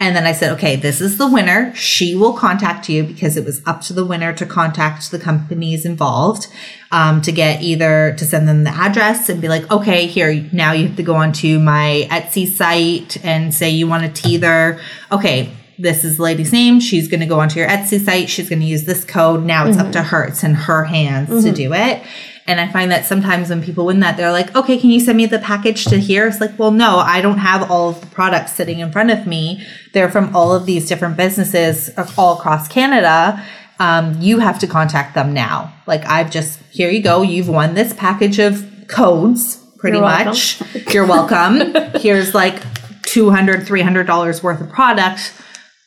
And 0.00 0.16
then 0.16 0.26
I 0.26 0.32
said, 0.32 0.52
okay, 0.52 0.76
this 0.76 1.00
is 1.00 1.18
the 1.18 1.30
winner. 1.30 1.74
She 1.74 2.14
will 2.14 2.32
contact 2.32 2.88
you 2.88 3.02
because 3.02 3.36
it 3.36 3.44
was 3.44 3.60
up 3.66 3.82
to 3.82 3.92
the 3.92 4.04
winner 4.04 4.32
to 4.32 4.46
contact 4.46 5.10
the 5.10 5.18
companies 5.18 5.84
involved 5.84 6.46
um, 6.90 7.20
to 7.22 7.32
get 7.32 7.62
either 7.62 8.14
to 8.16 8.24
send 8.24 8.48
them 8.48 8.64
the 8.64 8.70
address 8.70 9.28
and 9.28 9.42
be 9.42 9.48
like, 9.48 9.70
okay, 9.70 10.06
here, 10.06 10.48
now 10.52 10.72
you 10.72 10.86
have 10.86 10.96
to 10.96 11.02
go 11.02 11.16
onto 11.16 11.58
my 11.58 12.06
Etsy 12.10 12.46
site 12.46 13.22
and 13.24 13.52
say 13.52 13.68
you 13.68 13.86
want 13.86 14.04
a 14.04 14.08
teether. 14.08 14.80
Okay, 15.12 15.52
this 15.78 16.04
is 16.04 16.16
the 16.16 16.22
lady's 16.22 16.52
name. 16.52 16.80
She's 16.80 17.08
going 17.08 17.20
to 17.20 17.26
go 17.26 17.40
onto 17.40 17.60
your 17.60 17.68
Etsy 17.68 18.00
site. 18.04 18.28
She's 18.28 18.48
going 18.48 18.60
to 18.60 18.66
use 18.66 18.84
this 18.84 19.04
code. 19.04 19.44
Now 19.44 19.66
it's 19.66 19.78
up 19.78 19.92
to 19.92 20.02
her. 20.02 20.24
It's 20.24 20.42
in 20.42 20.54
her 20.54 20.84
hands 20.84 21.44
to 21.44 21.52
do 21.52 21.72
it. 21.72 22.02
And 22.48 22.58
I 22.58 22.66
find 22.66 22.90
that 22.90 23.04
sometimes 23.04 23.50
when 23.50 23.62
people 23.62 23.84
win 23.86 24.00
that, 24.00 24.16
they're 24.16 24.32
like, 24.32 24.56
okay, 24.56 24.78
can 24.78 24.88
you 24.90 25.00
send 25.00 25.18
me 25.18 25.26
the 25.26 25.38
package 25.38 25.84
to 25.84 25.98
here? 25.98 26.26
It's 26.26 26.40
like, 26.40 26.58
well, 26.58 26.70
no, 26.70 26.96
I 26.96 27.20
don't 27.20 27.38
have 27.38 27.70
all 27.70 27.90
of 27.90 28.00
the 28.00 28.06
products 28.06 28.52
sitting 28.54 28.80
in 28.80 28.90
front 28.90 29.10
of 29.10 29.26
me. 29.26 29.64
They're 29.92 30.10
from 30.10 30.34
all 30.34 30.54
of 30.54 30.64
these 30.64 30.88
different 30.88 31.16
businesses 31.16 31.90
all 32.16 32.38
across 32.38 32.66
Canada. 32.66 33.44
Um, 33.78 34.18
you 34.20 34.38
have 34.38 34.58
to 34.60 34.66
contact 34.66 35.14
them 35.14 35.34
now. 35.34 35.74
Like, 35.86 36.06
I've 36.06 36.30
just, 36.30 36.60
here 36.70 36.90
you 36.90 37.02
go. 37.02 37.22
You've 37.22 37.48
won 37.48 37.74
this 37.74 37.92
package 37.92 38.38
of 38.38 38.66
codes, 38.88 39.56
pretty 39.76 39.98
You're 39.98 40.06
welcome. 40.06 40.26
much. 40.26 40.62
You're 40.94 41.06
welcome. 41.06 41.74
Here's 42.00 42.34
like 42.34 42.56
$200, 43.02 43.66
$300 43.66 44.42
worth 44.42 44.60
of 44.60 44.70
product 44.70 45.32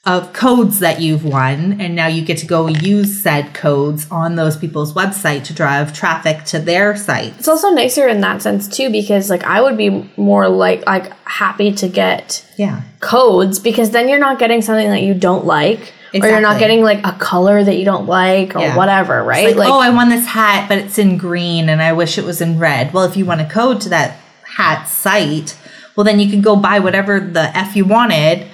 of 0.03 0.33
codes 0.33 0.79
that 0.79 0.99
you've 0.99 1.23
won 1.23 1.79
and 1.79 1.95
now 1.95 2.07
you 2.07 2.25
get 2.25 2.35
to 2.39 2.47
go 2.47 2.67
use 2.67 3.21
said 3.21 3.53
codes 3.53 4.07
on 4.09 4.35
those 4.35 4.57
people's 4.57 4.93
website 4.93 5.43
to 5.43 5.53
drive 5.53 5.93
traffic 5.93 6.43
to 6.43 6.57
their 6.57 6.95
site. 6.97 7.31
It's 7.37 7.47
also 7.47 7.69
nicer 7.69 8.07
in 8.07 8.19
that 8.21 8.41
sense 8.41 8.67
too 8.67 8.89
because 8.89 9.29
like 9.29 9.43
I 9.43 9.61
would 9.61 9.77
be 9.77 10.09
more 10.17 10.49
like 10.49 10.83
like 10.87 11.13
happy 11.27 11.71
to 11.73 11.87
get 11.87 12.43
yeah 12.57 12.81
codes 12.99 13.59
because 13.59 13.91
then 13.91 14.09
you're 14.09 14.17
not 14.17 14.39
getting 14.39 14.63
something 14.63 14.89
that 14.89 15.03
you 15.03 15.13
don't 15.13 15.45
like 15.45 15.93
or 16.15 16.27
you're 16.27 16.41
not 16.41 16.59
getting 16.59 16.81
like 16.81 17.05
a 17.05 17.13
color 17.13 17.63
that 17.63 17.75
you 17.77 17.85
don't 17.85 18.07
like 18.07 18.55
or 18.55 18.59
Yeah. 18.59 18.75
whatever, 18.75 19.23
right? 19.23 19.55
like, 19.55 19.69
oh 19.69 19.79
i 19.79 19.91
won 19.91 20.09
this 20.09 20.25
hat 20.25 20.67
but 20.67 20.79
it's 20.79 20.97
in 20.97 21.17
green 21.17 21.69
and 21.69 21.79
i 21.81 21.93
wish 21.93 22.17
it 22.17 22.25
was 22.25 22.41
in 22.41 22.57
red 22.59 22.91
well 22.91 23.03
if 23.05 23.15
you 23.15 23.23
want 23.23 23.39
a 23.39 23.45
code 23.45 23.79
to 23.81 23.89
that 23.89 24.17
hat 24.57 24.85
site 24.87 25.55
well 25.95 26.03
then 26.03 26.19
you 26.19 26.29
can 26.29 26.41
go 26.41 26.55
buy 26.55 26.79
whatever 26.79 27.19
the 27.19 27.55
f 27.55 27.75
you 27.75 27.85
wanted 27.85 28.47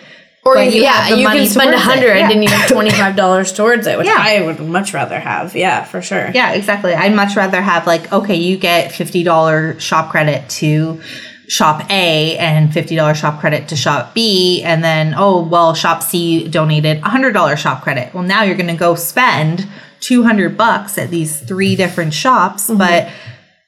Or 0.47 0.53
But 0.55 0.73
you, 0.73 0.81
yeah, 0.81 1.09
you 1.13 1.27
can 1.27 1.45
spend 1.47 1.73
a 1.73 1.77
hundred 1.79 2.15
yeah. 2.15 2.31
and 2.31 2.41
you 2.43 2.49
have 2.49 2.69
twenty 2.69 2.91
five 2.91 3.15
dollars 3.17 3.51
towards 3.51 3.85
it, 3.85 3.97
which 3.97 4.07
Yeah. 4.07 4.15
I 4.17 4.41
would 4.45 4.59
much 4.61 4.93
rather 4.93 5.19
have. 5.19 5.55
Yeah, 5.55 5.83
for 5.83 6.01
sure. 6.01 6.31
Yeah, 6.33 6.53
exactly. 6.53 6.93
I'd 6.93 7.13
much 7.13 7.35
rather 7.35 7.61
have 7.61 7.85
like, 7.85 8.11
okay, 8.13 8.35
you 8.35 8.57
get 8.57 8.91
fifty 8.93 9.23
dollar 9.23 9.77
shop 9.79 10.09
credit 10.11 10.47
to 10.61 11.01
shop 11.49 11.89
A 11.89 12.37
and 12.37 12.73
fifty 12.73 12.95
dollar 12.95 13.13
shop 13.13 13.39
credit 13.41 13.67
to 13.69 13.75
shop 13.75 14.13
B, 14.13 14.61
and 14.63 14.83
then 14.83 15.13
oh 15.17 15.43
well, 15.43 15.73
shop 15.73 16.01
C 16.01 16.47
donated 16.47 16.99
hundred 16.99 17.33
dollar 17.33 17.57
shop 17.57 17.81
credit. 17.83 18.13
Well, 18.13 18.23
now 18.23 18.43
you're 18.43 18.55
going 18.57 18.67
to 18.67 18.75
go 18.75 18.95
spend 18.95 19.67
two 19.99 20.23
hundred 20.23 20.55
bucks 20.57 20.97
at 20.97 21.09
these 21.09 21.39
three 21.39 21.75
different 21.75 22.13
shops, 22.13 22.69
Mm-hmm. 22.69 22.77
but 22.77 23.09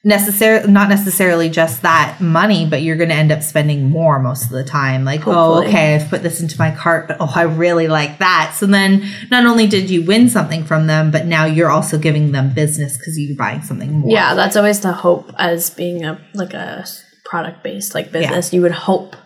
necessarily 0.02 0.72
not 0.72 0.88
necessarily 0.88 1.50
just 1.50 1.82
that 1.82 2.18
money 2.22 2.66
but 2.66 2.80
you're 2.80 2.96
going 2.96 3.10
to 3.10 3.14
end 3.14 3.30
up 3.30 3.42
spending 3.42 3.90
more 3.90 4.18
most 4.18 4.44
of 4.44 4.50
the 4.50 4.64
time 4.64 5.04
like 5.04 5.26
oh 5.26 5.62
okay 5.62 5.94
i've 5.94 6.08
put 6.08 6.22
this 6.22 6.40
into 6.40 6.58
my 6.58 6.74
cart 6.74 7.06
but 7.06 7.18
oh 7.20 7.30
i 7.34 7.42
really 7.42 7.86
like 7.86 8.18
that 8.18 8.54
so 8.56 8.64
then 8.64 9.06
not 9.30 9.44
only 9.44 9.66
did 9.66 9.90
you 9.90 10.02
win 10.02 10.26
something 10.30 10.64
from 10.64 10.86
them 10.86 11.10
but 11.10 11.26
now 11.26 11.44
you're 11.44 11.70
also 11.70 11.98
giving 11.98 12.32
them 12.32 12.50
business 12.54 12.96
because 12.96 13.18
you're 13.18 13.36
buying 13.36 13.60
something 13.60 13.92
more 13.92 14.10
Yeah, 14.10 14.32
that's 14.34 14.56
always 14.56 14.80
the 14.80 14.92
hope 14.92 15.30
as 15.36 15.68
being 15.68 16.02
a 16.02 16.18
like 16.32 16.54
a 16.54 16.86
product 17.26 17.62
based 17.62 17.94
like 17.94 18.10
business. 18.10 18.52
You 18.54 18.62
would 18.62 18.72
hope 18.72 19.16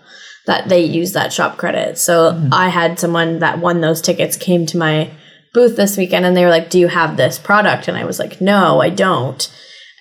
that 0.46 0.68
they 0.68 0.84
use 0.84 1.12
that 1.12 1.32
shop 1.32 1.56
credit. 1.56 1.96
So 1.98 2.32
Mm-hmm. 2.32 2.52
I 2.52 2.68
had 2.68 2.98
someone 2.98 3.38
that 3.38 3.60
won 3.60 3.80
those 3.80 4.02
tickets 4.02 4.36
came 4.36 4.66
to 4.66 4.76
my 4.76 5.10
booth 5.54 5.76
this 5.76 5.96
weekend 5.96 6.26
and 6.26 6.36
they 6.36 6.44
were 6.44 6.50
like, 6.50 6.68
"Do 6.68 6.78
you 6.80 6.88
have 6.88 7.16
this 7.16 7.38
product?" 7.38 7.86
And 7.88 7.96
I 7.96 8.04
was 8.04 8.18
like, 8.18 8.40
"No, 8.40 8.80
I 8.82 8.90
don't." 8.90 9.48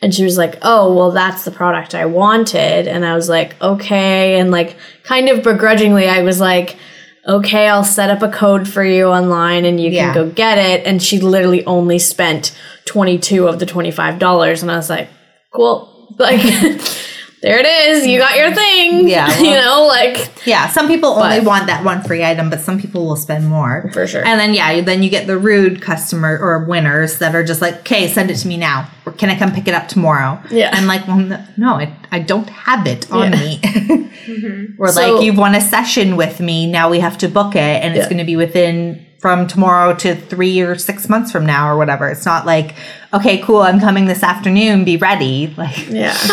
And 0.03 0.13
she 0.13 0.23
was 0.25 0.37
like, 0.37 0.57
"Oh, 0.61 0.93
well, 0.93 1.11
that's 1.11 1.45
the 1.45 1.51
product 1.51 1.95
I 1.95 2.05
wanted." 2.05 2.87
And 2.87 3.05
I 3.05 3.15
was 3.15 3.29
like, 3.29 3.55
"Okay." 3.61 4.37
And 4.39 4.51
like 4.51 4.75
kind 5.03 5.29
of 5.29 5.41
begrudgingly, 5.43 6.07
I 6.09 6.21
was 6.23 6.39
like, 6.41 6.75
"Okay, 7.27 7.67
I'll 7.69 7.85
set 7.85 8.09
up 8.09 8.21
a 8.21 8.29
code 8.29 8.67
for 8.67 8.83
you 8.83 9.05
online 9.05 9.63
and 9.65 9.79
you 9.79 9.89
Yeah. 9.89 10.13
can 10.13 10.13
go 10.25 10.29
get 10.29 10.57
it." 10.57 10.85
And 10.85 11.01
she 11.01 11.19
literally 11.19 11.65
only 11.65 11.99
spent 11.99 12.51
22 12.85 13.47
of 13.47 13.59
the 13.59 13.65
$25 13.65 14.61
and 14.61 14.69
I 14.69 14.75
was 14.75 14.89
like, 14.89 15.07
"Cool." 15.51 15.89
Like 16.19 16.41
there 17.43 17.59
it 17.59 17.65
is. 17.67 18.07
You 18.07 18.17
got 18.19 18.35
your 18.37 18.53
thing. 18.55 19.07
Yeah, 19.07 19.37
you 19.47 19.51
know, 19.51 19.85
like 19.87 20.31
Yeah, 20.45 20.67
some 20.69 20.87
people 20.87 21.09
only 21.09 21.39
But- 21.39 21.45
want 21.45 21.67
that 21.67 21.83
one 21.83 22.01
free 22.01 22.23
item, 22.23 22.49
but 22.49 22.59
some 22.61 22.79
people 22.79 23.05
will 23.05 23.15
spend 23.15 23.47
more. 23.47 23.89
For 23.93 24.07
sure. 24.07 24.25
And 24.25 24.39
then 24.39 24.53
yeah, 24.55 24.81
then 24.81 25.03
you 25.03 25.09
get 25.09 25.27
the 25.27 25.37
rude 25.37 25.81
customer 25.81 26.37
or 26.39 26.65
winners 26.65 27.19
that 27.19 27.35
are 27.35 27.43
just 27.43 27.61
like, 27.61 27.75
"Okay, 27.81 28.07
send 28.07 28.31
it 28.31 28.37
to 28.37 28.47
me 28.47 28.57
now, 28.57 28.89
or 29.05 29.11
can 29.11 29.29
I 29.29 29.37
come 29.37 29.51
pick 29.51 29.67
it 29.67 29.73
up 29.75 29.87
tomorrow?" 29.87 30.41
Yeah. 30.49 30.71
I'm 30.73 30.87
like, 30.87 31.05
"Well, 31.07 31.19
no, 31.57 31.75
I, 31.75 31.95
I 32.11 32.19
don't 32.19 32.49
have 32.49 32.87
it 32.87 33.11
on 33.11 33.31
Yeah. 33.33 33.39
me." 33.39 33.59
Mm-hmm. 34.23 34.81
Or 34.81 34.87
So- 34.87 35.15
like, 35.15 35.23
"You've 35.25 35.37
won 35.37 35.53
a 35.53 35.59
session 35.59 36.15
with 36.15 36.39
me, 36.39 36.65
now 36.65 36.89
we 36.89 36.99
have 37.01 37.17
to 37.19 37.27
book 37.27 37.55
it, 37.55 37.59
and 37.83 37.93
it's 37.93 38.03
Yeah. 38.05 38.09
going 38.09 38.19
to 38.19 38.23
be 38.23 38.37
within 38.37 39.05
from 39.23 39.47
tomorrow 39.47 39.95
to 39.95 40.15
three 40.15 40.59
or 40.59 40.77
six 40.77 41.07
months 41.07 41.31
from 41.31 41.45
now, 41.45 41.71
or 41.71 41.77
whatever." 41.77 42.09
It's 42.09 42.25
not 42.25 42.45
like, 42.45 42.75
"Okay, 43.13 43.37
cool, 43.39 43.61
I'm 43.61 43.79
coming 43.79 44.05
this 44.05 44.21
afternoon, 44.21 44.83
be 44.83 44.97
ready." 44.97 45.55
Like, 45.63 45.87
yeah. 45.87 46.11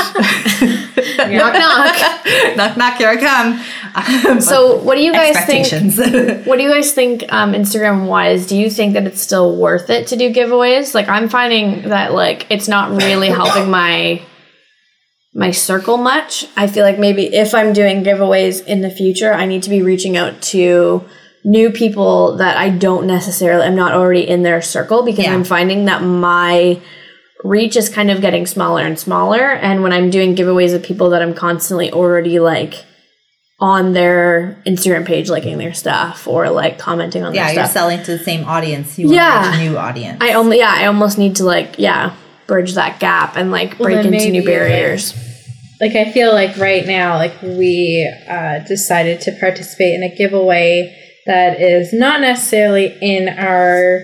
knock 1.19 1.55
knock. 1.55 1.97
knock, 2.57 2.77
knock, 2.77 2.97
here 2.97 3.09
I 3.09 3.17
come. 3.17 3.49
Um, 3.95 4.41
So, 4.41 4.77
what 4.79 4.97
do 4.97 5.03
you 5.03 5.13
guys 5.13 5.37
think. 5.47 6.47
What 6.47 6.57
do 6.57 6.63
you 6.65 6.73
guys 6.73 6.93
think 6.93 7.25
um, 7.33 7.53
Instagram 7.53 8.07
wise? 8.07 8.47
Do 8.47 8.57
you 8.57 8.69
think 8.69 8.95
that 8.95 9.05
it's 9.07 9.21
still 9.21 9.57
worth 9.57 9.89
it 9.89 10.09
to 10.09 10.17
do 10.17 10.33
giveaways? 10.33 10.95
Like 10.95 11.09
I'm 11.09 11.29
finding 11.29 11.89
that 11.91 12.13
like 12.13 12.47
it's 12.51 12.67
not 12.67 12.91
really 12.91 13.29
helping 13.29 13.71
my 13.71 14.21
my 15.33 15.51
circle 15.53 15.97
much. 15.97 16.47
I 16.57 16.67
feel 16.67 16.85
like 16.85 16.99
maybe 16.99 17.27
if 17.27 17.55
I'm 17.55 17.73
doing 17.73 18.03
giveaways 18.03 18.65
in 18.67 18.81
the 18.81 18.91
future, 18.91 19.33
I 19.33 19.47
need 19.47 19.63
to 19.63 19.71
be 19.71 19.83
reaching 19.83 20.17
out 20.17 20.43
to 20.55 21.05
new 21.45 21.71
people 21.71 22.37
that 22.37 22.57
I 22.57 22.69
don't 22.71 23.07
necessarily 23.07 23.65
I'm 23.67 23.77
not 23.77 23.93
already 23.93 24.29
in 24.29 24.43
their 24.43 24.61
circle 24.61 25.03
because 25.03 25.25
Yeah. 25.25 25.33
I'm 25.35 25.45
finding 25.45 25.87
that 25.87 26.03
my 26.03 26.81
reach 27.43 27.77
is 27.77 27.89
kind 27.89 28.11
of 28.11 28.21
getting 28.21 28.45
smaller 28.47 28.83
and 28.83 28.99
smaller 28.99 29.51
and 29.53 29.83
when 29.83 29.93
I'm 29.93 30.11
doing 30.11 30.35
giveaways 30.37 30.73
with 30.73 30.85
people 30.85 31.11
that 31.11 31.23
I'm 31.23 31.33
constantly 31.33 31.91
already 31.91 32.39
like 32.39 32.85
on 33.59 33.93
their 33.93 34.63
Instagram 34.67 35.07
page 35.07 35.29
liking 35.31 35.57
their 35.59 35.73
stuff 35.75 36.27
or 36.27 36.51
like 36.51 36.79
commenting 36.79 37.23
on 37.25 37.35
Yeah, 37.35 37.47
their 37.47 37.55
you're 37.57 37.67
selling 37.67 38.03
to 38.05 38.17
the 38.19 38.25
same 38.25 38.45
audience. 38.45 38.99
You 38.99 39.07
want 39.07 39.17
Yeah. 39.17 39.43
to 39.43 39.49
reach 39.51 39.57
a 39.69 39.71
new 39.71 39.79
audience. 39.79 40.19
I 40.21 40.33
only 40.35 40.59
yeah, 40.59 40.75
I 40.77 40.87
almost 40.87 41.17
need 41.19 41.37
to 41.37 41.45
like 41.45 41.77
yeah, 41.79 42.15
bridge 42.47 42.75
that 42.75 43.01
gap 43.01 43.37
and 43.37 43.51
like 43.51 43.79
Well, 43.79 43.89
break 43.89 43.99
into 44.05 44.11
new 44.11 44.17
maybe, 44.19 44.37
like- 44.41 44.45
barriers. 44.47 45.15
like 45.81 45.95
I 45.97 46.11
feel 46.13 46.33
like 46.35 46.57
right 46.59 46.87
now, 46.87 47.17
like 47.17 47.41
we 47.43 48.07
uh, 48.29 48.59
decided 48.69 49.21
to 49.23 49.33
participate 49.33 49.95
in 49.95 50.03
a 50.03 50.15
giveaway 50.15 50.97
that 51.27 51.61
is 51.61 51.93
not 51.93 52.21
necessarily 52.21 52.97
in 53.01 53.29
our 53.29 54.03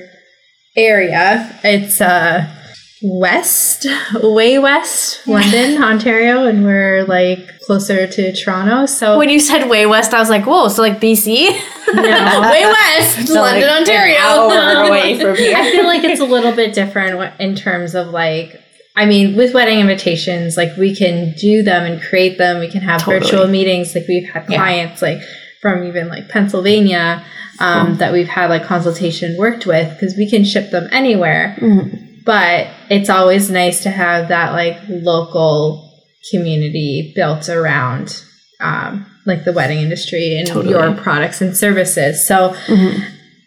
area. 0.76 1.58
It's 1.64 2.00
uh 2.00 2.52
west, 3.02 3.86
way 4.22 4.58
west, 4.58 5.26
London, 5.26 5.82
Ontario, 5.82 6.46
and 6.46 6.64
we're 6.64 7.04
like 7.04 7.60
closer 7.60 8.06
to 8.06 8.32
Toronto. 8.32 8.86
So 8.86 9.18
when 9.18 9.28
you 9.28 9.38
said 9.40 9.68
way 9.68 9.86
west, 9.86 10.14
I 10.14 10.18
was 10.18 10.30
like, 10.30 10.44
whoa, 10.46 10.68
so 10.68 10.82
like 10.82 11.00
BC? 11.00 11.48
no, 11.94 12.02
way 12.50 12.64
west, 12.64 13.28
London, 13.30 13.68
Ontario. 13.68 14.86
away 14.88 15.18
from 15.20 15.36
here. 15.36 15.56
I 15.56 15.70
feel 15.70 15.84
like 15.84 16.04
it's 16.04 16.20
a 16.20 16.24
little 16.24 16.52
bit 16.52 16.74
different 16.74 17.40
in 17.40 17.54
terms 17.54 17.94
of 17.94 18.08
like 18.08 18.60
I 18.98 19.04
mean, 19.04 19.36
with 19.36 19.52
wedding 19.52 19.78
invitations, 19.78 20.56
like 20.56 20.74
we 20.78 20.96
can 20.96 21.34
do 21.34 21.62
them 21.62 21.84
and 21.84 22.00
create 22.00 22.38
them. 22.38 22.60
We 22.60 22.68
can 22.70 22.80
have 22.80 23.02
Totally. 23.02 23.20
virtual 23.20 23.46
meetings. 23.46 23.94
Like 23.94 24.06
we've 24.08 24.26
had 24.30 24.46
Yeah. 24.48 24.56
clients 24.56 25.02
like 25.02 25.20
from 25.66 25.82
even 25.82 26.08
like 26.08 26.28
Pennsylvania 26.28 27.24
um, 27.58 27.96
that 27.96 28.12
we've 28.12 28.28
had 28.28 28.50
like 28.50 28.62
consultation 28.64 29.36
worked 29.36 29.66
with 29.66 29.92
because 29.94 30.14
we 30.16 30.30
can 30.30 30.44
ship 30.44 30.70
them 30.70 30.86
anywhere. 30.92 31.56
But 32.24 32.68
it's 32.88 33.10
always 33.10 33.50
nice 33.50 33.82
to 33.82 33.90
have 33.90 34.28
that 34.28 34.52
like 34.52 34.78
local 34.88 35.92
community 36.30 37.12
built 37.16 37.48
around 37.48 38.22
um, 38.60 39.06
like 39.26 39.44
the 39.44 39.52
wedding 39.52 39.78
industry 39.80 40.36
and 40.38 40.46
Totally. 40.46 40.70
your 40.70 40.94
products 40.94 41.40
and 41.40 41.56
services. 41.56 42.24
So 42.28 42.54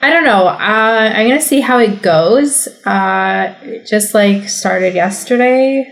I 0.02 0.10
don't 0.10 0.26
know. 0.26 0.46
Uh, 0.48 1.14
I'm 1.16 1.30
gonna 1.30 1.40
see 1.40 1.62
how 1.62 1.80
it 1.80 2.02
goes. 2.02 2.68
Uh, 2.86 3.56
it 3.64 3.88
just 3.88 4.14
like 4.14 4.50
started 4.50 4.94
yesterday 4.94 5.88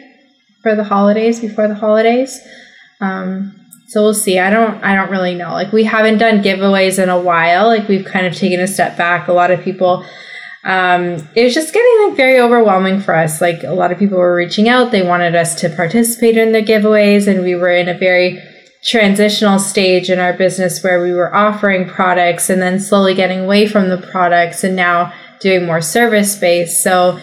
for 0.61 0.75
the 0.75 0.83
holidays, 0.83 1.39
before 1.39 1.69
the 1.69 1.75
holidays. 1.75 2.37
Um, 2.99 3.53
so 3.87 4.03
we'll 4.03 4.13
see. 4.13 4.37
I 4.37 4.49
don't. 4.49 4.83
I 4.83 4.95
don't 4.95 5.09
really 5.09 5.33
know. 5.33 5.53
Like 5.53 5.71
we 5.71 5.85
haven't 5.85 6.17
done 6.17 6.43
giveaways 6.43 7.01
in 7.01 7.07
a 7.07 7.19
while. 7.19 7.67
Like 7.67 7.87
we've 7.87 8.05
kind 8.05 8.27
of 8.27 8.35
taken 8.35 8.59
a 8.59 8.67
step 8.67 8.97
back. 8.97 9.29
A 9.29 9.33
lot 9.33 9.49
of 9.49 9.61
people. 9.61 10.05
Um, 10.65 11.29
it 11.33 11.45
was 11.45 11.53
just 11.53 11.73
getting 11.73 12.07
like 12.07 12.17
very 12.17 12.41
overwhelming 12.41 12.99
for 12.99 13.15
us. 13.15 13.39
Like 13.39 13.63
a 13.63 13.73
lot 13.73 13.93
of 13.93 13.97
people 13.97 14.17
were 14.17 14.35
reaching 14.35 14.67
out. 14.67 14.91
They 14.91 15.03
wanted 15.03 15.35
us 15.35 15.55
to 15.61 15.69
participate 15.69 16.35
in 16.35 16.51
the 16.51 16.61
giveaways, 16.61 17.27
and 17.27 17.43
we 17.43 17.55
were 17.55 17.71
in 17.71 17.87
a 17.87 17.97
very 17.97 18.43
transitional 18.83 19.57
stage 19.57 20.09
in 20.09 20.19
our 20.19 20.33
business 20.33 20.83
where 20.83 21.01
we 21.01 21.13
were 21.13 21.33
offering 21.33 21.87
products 21.87 22.49
and 22.49 22.61
then 22.61 22.79
slowly 22.79 23.13
getting 23.13 23.39
away 23.39 23.67
from 23.67 23.87
the 23.87 23.97
products 23.97 24.63
and 24.63 24.75
now 24.75 25.13
doing 25.39 25.65
more 25.65 25.81
service 25.81 26.37
based. 26.37 26.83
So 26.83 27.19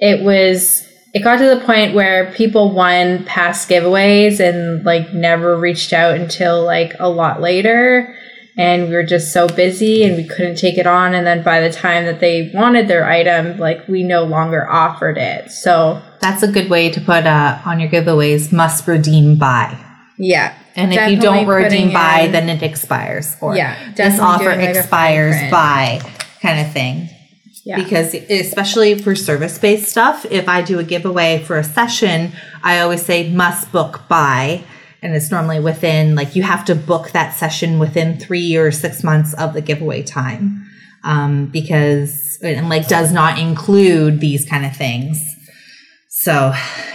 it 0.00 0.24
was 0.24 0.84
it 1.14 1.22
got 1.22 1.36
to 1.38 1.54
the 1.54 1.64
point 1.64 1.94
where 1.94 2.32
people 2.32 2.72
won 2.72 3.24
past 3.24 3.68
giveaways 3.68 4.40
and 4.40 4.84
like 4.84 5.12
never 5.12 5.56
reached 5.58 5.92
out 5.92 6.14
until 6.14 6.64
like 6.64 6.92
a 6.98 7.08
lot 7.08 7.40
later 7.40 8.16
and 8.56 8.88
we 8.88 8.94
were 8.94 9.02
just 9.04 9.32
so 9.32 9.48
busy 9.48 10.04
and 10.04 10.16
we 10.16 10.24
couldn't 10.26 10.56
take 10.56 10.76
it 10.76 10.86
on 10.86 11.14
and 11.14 11.26
then 11.26 11.42
by 11.42 11.60
the 11.60 11.70
time 11.72 12.04
that 12.04 12.20
they 12.20 12.50
wanted 12.54 12.86
their 12.88 13.08
item 13.08 13.58
like 13.58 13.86
we 13.88 14.02
no 14.02 14.24
longer 14.24 14.68
offered 14.70 15.16
it 15.16 15.50
so 15.50 16.02
That's 16.20 16.42
a 16.42 16.50
good 16.52 16.68
way 16.70 16.90
to 16.90 17.00
put 17.00 17.26
uh, 17.26 17.58
on 17.64 17.80
your 17.80 17.90
giveaways. 17.90 18.52
Must 18.52 18.86
redeem 18.86 19.38
by. 19.38 19.76
yeah 20.18 20.54
And 20.76 20.92
if 20.92 21.10
you 21.10 21.18
don't 21.18 21.46
redeem 21.46 21.92
by, 21.92 22.20
in- 22.20 22.32
then 22.32 22.48
it 22.48 22.62
expires. 22.62 23.36
Or 23.40 23.56
Yeah, 23.56 23.76
this 23.94 24.20
offer 24.20 24.54
like, 24.54 24.68
expires 24.76 25.36
by 25.50 26.00
kind 26.40 26.60
of 26.66 26.72
thing. 26.72 27.08
Yeah 27.64 27.76
Because 27.76 28.14
especially 28.14 28.98
for 28.98 29.14
service 29.14 29.58
based 29.58 29.88
stuff, 29.88 30.24
if 30.30 30.48
I 30.48 30.62
do 30.62 30.78
a 30.78 30.84
giveaway 30.84 31.42
for 31.44 31.58
a 31.58 31.64
session, 31.64 32.32
I 32.62 32.80
always 32.80 33.04
say 33.04 33.30
must 33.30 33.72
book 33.72 34.02
by. 34.08 34.64
And 35.04 35.16
it's 35.16 35.32
normally 35.32 35.58
within, 35.58 36.14
like, 36.14 36.36
you 36.36 36.44
have 36.44 36.64
to 36.66 36.76
book 36.76 37.10
that 37.10 37.34
session 37.34 37.80
within 37.80 38.20
three 38.20 38.54
or 38.54 38.70
six 38.70 39.02
months 39.02 39.34
of 39.34 39.52
the 39.52 39.60
giveaway 39.60 40.04
time. 40.04 40.64
Um, 41.02 41.46
because, 41.46 42.38
and 42.40 42.68
like, 42.68 42.86
does 42.86 43.12
not 43.12 43.36
include 43.36 44.20
these 44.20 44.48
kind 44.48 44.64
of 44.64 44.76
things. 44.76 45.20
So, 46.08 46.52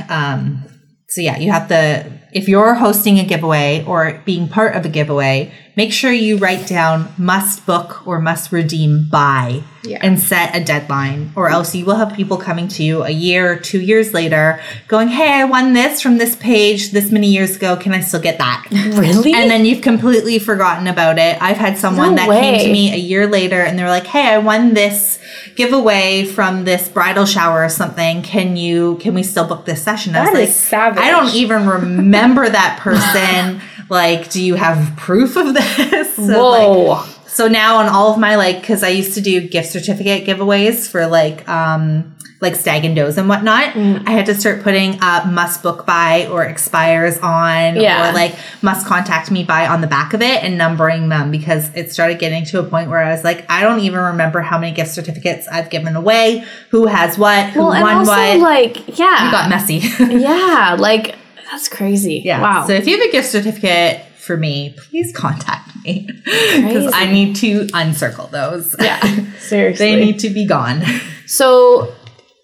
um, 0.08 0.64
so 1.10 1.20
yeah, 1.20 1.38
you 1.38 1.52
have 1.52 1.68
to, 1.68 2.10
if 2.38 2.48
you're 2.48 2.75
hosting 2.75 3.20
a 3.20 3.25
giveaway 3.25 3.84
or 3.86 4.22
being 4.25 4.48
part 4.48 4.75
of 4.75 4.86
a 4.86 4.89
giveaway, 4.89 5.51
make 5.75 5.91
sure 5.94 6.12
you 6.12 6.38
write 6.38 6.65
down 6.67 7.08
must 7.17 7.65
book 7.65 8.06
or 8.08 8.20
must 8.20 8.51
redeem 8.51 9.08
by 9.10 9.62
Yeah. 9.84 10.00
and 10.01 10.20
set 10.20 10.56
a 10.56 10.60
deadline, 10.63 11.32
or 11.36 11.50
else 11.50 11.74
you 11.75 11.86
will 11.86 11.96
have 11.96 12.13
people 12.13 12.38
coming 12.38 12.67
to 12.70 12.84
you 12.84 13.03
a 13.03 13.10
year, 13.12 13.51
or 13.53 13.56
two 13.56 13.79
years 13.79 14.13
later 14.13 14.60
going, 14.88 15.08
Hey, 15.08 15.32
I 15.41 15.46
won 15.46 15.74
this 15.74 16.01
from 16.01 16.17
this 16.17 16.36
page 16.36 16.91
this 16.91 17.12
many 17.12 17.27
years 17.27 17.56
ago. 17.56 17.75
Can 17.77 17.94
I 17.94 18.01
still 18.01 18.20
get 18.20 18.38
that? 18.39 18.65
Really? 18.72 19.34
And 19.34 19.50
then 19.51 19.65
you've 19.65 19.82
completely 19.82 20.39
forgotten 20.39 20.88
about 20.88 21.17
it. 21.20 21.41
I've 21.41 21.58
had 21.58 21.77
someone 21.77 22.15
No 22.15 22.25
that 22.27 22.41
came 22.41 22.60
to 22.65 22.72
me 22.72 22.91
a 22.94 22.98
year 22.98 23.27
later 23.27 23.62
and 23.62 23.77
they're 23.79 23.89
like, 23.98 24.08
Hey, 24.08 24.27
I 24.34 24.38
won 24.39 24.74
this 24.74 25.20
giveaway 25.56 26.25
from 26.25 26.65
this 26.65 26.89
bridal 26.89 27.25
shower 27.25 27.63
or 27.63 27.70
something. 27.70 28.22
Can 28.24 28.58
you, 28.58 28.98
can 29.00 29.13
we 29.13 29.24
still 29.24 29.48
book 29.48 29.65
this 29.65 29.82
session? 29.84 30.15
I 30.15 30.25
That 30.25 30.32
was 30.34 30.39
like, 30.41 30.50
savage. 30.50 31.00
I 31.00 31.10
don't 31.12 31.34
even 31.34 31.65
remember 31.67 32.26
that 32.36 32.79
person. 32.81 33.62
like, 33.89 34.29
do 34.29 34.43
you 34.43 34.55
have 34.55 34.96
proof 34.98 35.36
of 35.36 35.53
this? 35.53 36.07
So, 36.17 36.50
like, 36.50 36.67
Whoa. 36.67 37.03
so 37.27 37.48
now 37.48 37.77
on 37.77 37.88
all 37.88 38.12
of 38.12 38.19
my 38.19 38.36
like, 38.38 38.60
because 38.62 38.81
I 38.84 38.89
used 38.89 39.13
to 39.13 39.22
do 39.22 39.48
gift 39.48 39.69
certificate 39.69 40.25
giveaways 40.25 40.89
for 40.89 41.05
like 41.05 41.48
um 41.48 42.15
like 42.39 42.55
stag 42.55 42.86
and 42.86 42.96
does 42.96 43.17
and 43.17 43.27
whatnot. 43.29 43.74
Mm. 43.74 44.07
I 44.07 44.12
had 44.12 44.25
to 44.27 44.36
start 44.36 44.62
putting 44.62 45.00
up 45.01 45.25
must 45.27 45.63
book 45.63 45.86
by 45.86 46.27
or 46.27 46.43
expires 46.43 47.17
on 47.19 47.75
Yeah. 47.75 48.10
or 48.10 48.13
like 48.13 48.36
must 48.62 48.86
contact 48.86 49.31
me 49.31 49.43
by 49.43 49.67
on 49.67 49.81
the 49.81 49.88
back 49.88 50.13
of 50.13 50.22
it 50.22 50.43
and 50.43 50.57
numbering 50.57 51.10
them 51.10 51.31
because 51.31 51.74
it 51.75 51.91
started 51.91 52.19
getting 52.19 52.46
to 52.46 52.60
a 52.60 52.63
point 52.63 52.89
where 52.89 53.00
I 53.00 53.12
was 53.12 53.24
like, 53.24 53.50
I 53.50 53.62
don't 53.63 53.79
even 53.81 54.00
remember 54.00 54.41
how 54.41 54.57
many 54.60 54.75
gift 54.75 54.91
certificates 54.91 55.48
I've 55.48 55.69
given 55.69 55.96
away, 55.96 56.46
who 56.69 56.86
has 56.86 57.17
what, 57.17 57.50
who 57.51 57.62
well, 57.62 57.74
and 57.74 57.84
also 57.86 58.12
what. 58.12 58.39
like 58.39 59.00
yeah, 59.00 59.27
it 59.27 59.31
got 59.31 59.50
messy. 59.50 59.77
yeah, 60.00 60.75
like 60.77 61.15
that's 61.51 61.70
crazy. 61.70 62.22
Yeah. 62.25 62.42
Wow. 62.42 62.68
So 62.68 62.74
if 62.74 62.88
you 62.88 62.98
have 63.00 63.08
a 63.08 63.12
gift 63.12 63.30
certificate 63.30 64.04
for 64.18 64.38
me, 64.38 64.75
please 64.77 65.16
contact 65.16 65.72
me 65.84 66.08
because 66.25 66.92
I 66.94 67.06
need 67.12 67.36
to 67.38 67.66
uncircle 67.68 68.30
those. 68.32 68.75
yeah. 68.80 69.00
Seriously. 69.39 69.86
they 69.96 70.06
need 70.06 70.20
to 70.20 70.30
be 70.30 70.46
gone. 70.46 70.84
So, 71.25 71.94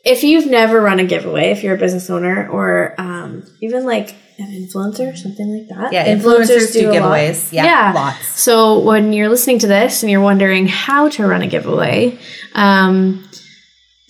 if 0.06 0.24
you've 0.24 0.48
never 0.48 0.82
run 0.82 1.00
a 1.00 1.06
giveaway, 1.06 1.52
if 1.52 1.64
you're 1.64 1.76
a 1.76 1.78
business 1.78 2.10
owner 2.10 2.50
or 2.50 2.94
um, 2.98 3.44
even 3.62 3.86
like 3.86 4.14
an 4.38 4.48
influencer, 4.52 5.16
something 5.18 5.58
like 5.58 5.68
that. 5.78 5.94
Yeah, 5.94 6.06
influencers, 6.14 6.74
do, 6.74 6.90
a 6.90 6.92
lot. 6.92 6.96
giveaways. 6.96 7.54
Yeah, 7.54 7.64
Yeah. 7.66 7.92
lots. 7.94 8.28
So, 8.42 8.80
when 8.80 9.14
you're 9.14 9.30
listening 9.30 9.60
to 9.60 9.68
this 9.68 10.04
and 10.04 10.10
you're 10.12 10.22
wondering 10.22 10.68
how 10.68 11.08
to 11.10 11.26
run 11.28 11.42
a 11.42 11.48
giveaway, 11.48 12.18
um, 12.54 13.28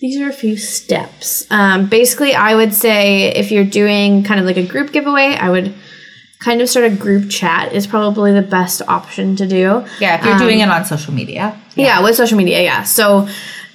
these 0.04 0.20
are 0.20 0.28
a 0.28 0.34
few 0.34 0.54
steps. 0.54 1.50
Um, 1.50 1.88
basically, 1.88 2.34
I 2.34 2.54
would 2.54 2.74
say 2.74 3.28
if 3.28 3.50
you're 3.50 3.64
doing 3.64 4.22
kind 4.22 4.38
of 4.38 4.44
like 4.44 4.58
a 4.58 4.66
group 4.66 4.92
giveaway, 4.92 5.34
I 5.40 5.48
would 5.48 5.74
kind 6.40 6.60
of 6.60 6.68
start 6.68 6.84
a 6.84 6.94
group 6.94 7.30
chat 7.30 7.72
is 7.72 7.86
probably 7.86 8.30
the 8.30 8.42
best 8.42 8.82
option 8.86 9.34
to 9.36 9.46
do. 9.46 9.82
Yeah, 10.00 10.18
if 10.18 10.26
you're 10.26 10.36
doing 10.36 10.60
it 10.60 10.68
on 10.68 10.84
social 10.84 11.14
media. 11.14 11.58
Yeah, 11.74 12.02
with 12.02 12.16
social 12.16 12.36
media, 12.36 12.62
yeah. 12.62 12.82
So 12.82 13.26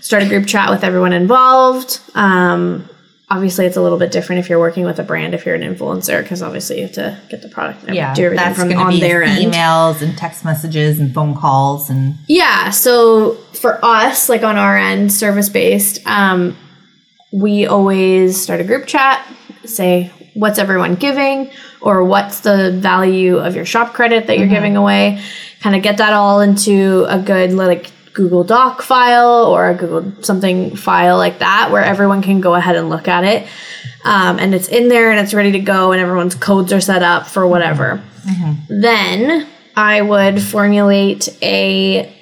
start 0.01 0.21
a 0.21 0.27
group 0.27 0.45
chat 0.45 0.69
with 0.69 0.83
everyone 0.83 1.13
involved. 1.13 1.99
Um, 2.13 2.87
obviously, 3.31 3.65
it's 3.65 3.77
a 3.77 3.81
little 3.81 3.97
bit 3.99 4.11
different 4.11 4.39
if 4.39 4.49
you're 4.49 4.59
working 4.59 4.85
with 4.85 4.99
a 4.99 5.03
brand, 5.03 5.33
if 5.33 5.45
you're 5.45 5.55
an 5.55 5.61
influencer, 5.61 6.21
because 6.21 6.41
obviously 6.41 6.77
you 6.77 6.83
have 6.83 6.91
to 6.93 7.17
get 7.29 7.41
the 7.41 7.49
product 7.49 7.83
and 7.85 7.95
Yeah, 7.95 8.13
do 8.13 8.25
everything 8.25 8.45
that's 8.45 8.59
from 8.59 8.73
on 8.77 8.91
be 8.93 8.99
their 8.99 9.23
end. 9.23 9.53
emails 9.53 10.01
and 10.01 10.17
text 10.17 10.43
messages 10.43 10.99
and 10.99 11.13
phone 11.13 11.35
calls 11.35 11.89
and 11.89 12.15
Yeah. 12.27 12.69
So 12.71 13.35
for 13.53 13.83
us, 13.85 14.29
like 14.29 14.43
on 14.43 14.57
our 14.57 14.77
end, 14.77 15.11
service 15.13 15.49
based, 15.49 16.05
um, 16.07 16.57
we 17.31 17.67
always 17.67 18.41
start 18.41 18.59
a 18.59 18.63
group 18.63 18.87
chat, 18.87 19.23
say 19.65 20.11
what's 20.33 20.57
everyone 20.57 20.95
giving 20.95 21.51
or 21.81 22.03
what's 22.03 22.39
the 22.41 22.71
value 22.71 23.37
of 23.37 23.55
your 23.55 23.65
shop 23.65 23.93
credit 23.93 24.27
that 24.27 24.37
you're 24.39 24.47
giving 24.47 24.75
away. 24.75 25.21
Kind 25.61 25.75
of 25.75 25.81
get 25.83 25.97
that 25.97 26.13
all 26.13 26.39
into 26.41 27.05
a 27.09 27.19
good 27.19 27.51
like 27.53 27.91
Google 28.19 28.43
Doc 28.43 28.81
file 28.81 29.45
or 29.45 29.69
a 29.69 29.73
Google 29.73 30.11
something 30.21 30.75
file 30.75 31.15
like 31.15 31.39
that 31.39 31.71
where 31.71 31.81
everyone 31.81 32.21
can 32.21 32.41
go 32.41 32.53
ahead 32.53 32.75
and 32.75 32.89
look 32.89 33.07
at 33.07 33.23
it. 33.23 33.47
Um, 34.03 34.39
and 34.39 34.53
it's 34.53 34.67
in 34.67 34.89
there 34.89 35.09
and 35.09 35.21
it's 35.21 35.33
ready 35.33 35.53
to 35.53 35.59
go 35.59 35.93
and 35.93 36.01
everyone's 36.01 36.35
codes 36.35 36.73
are 36.73 36.81
set 36.81 37.01
up 37.01 37.27
for 37.27 37.47
whatever. 37.47 38.03
Then 38.67 39.47
I 39.77 40.01
would 40.01 40.41
formulate 40.41 41.29
a 41.41 42.13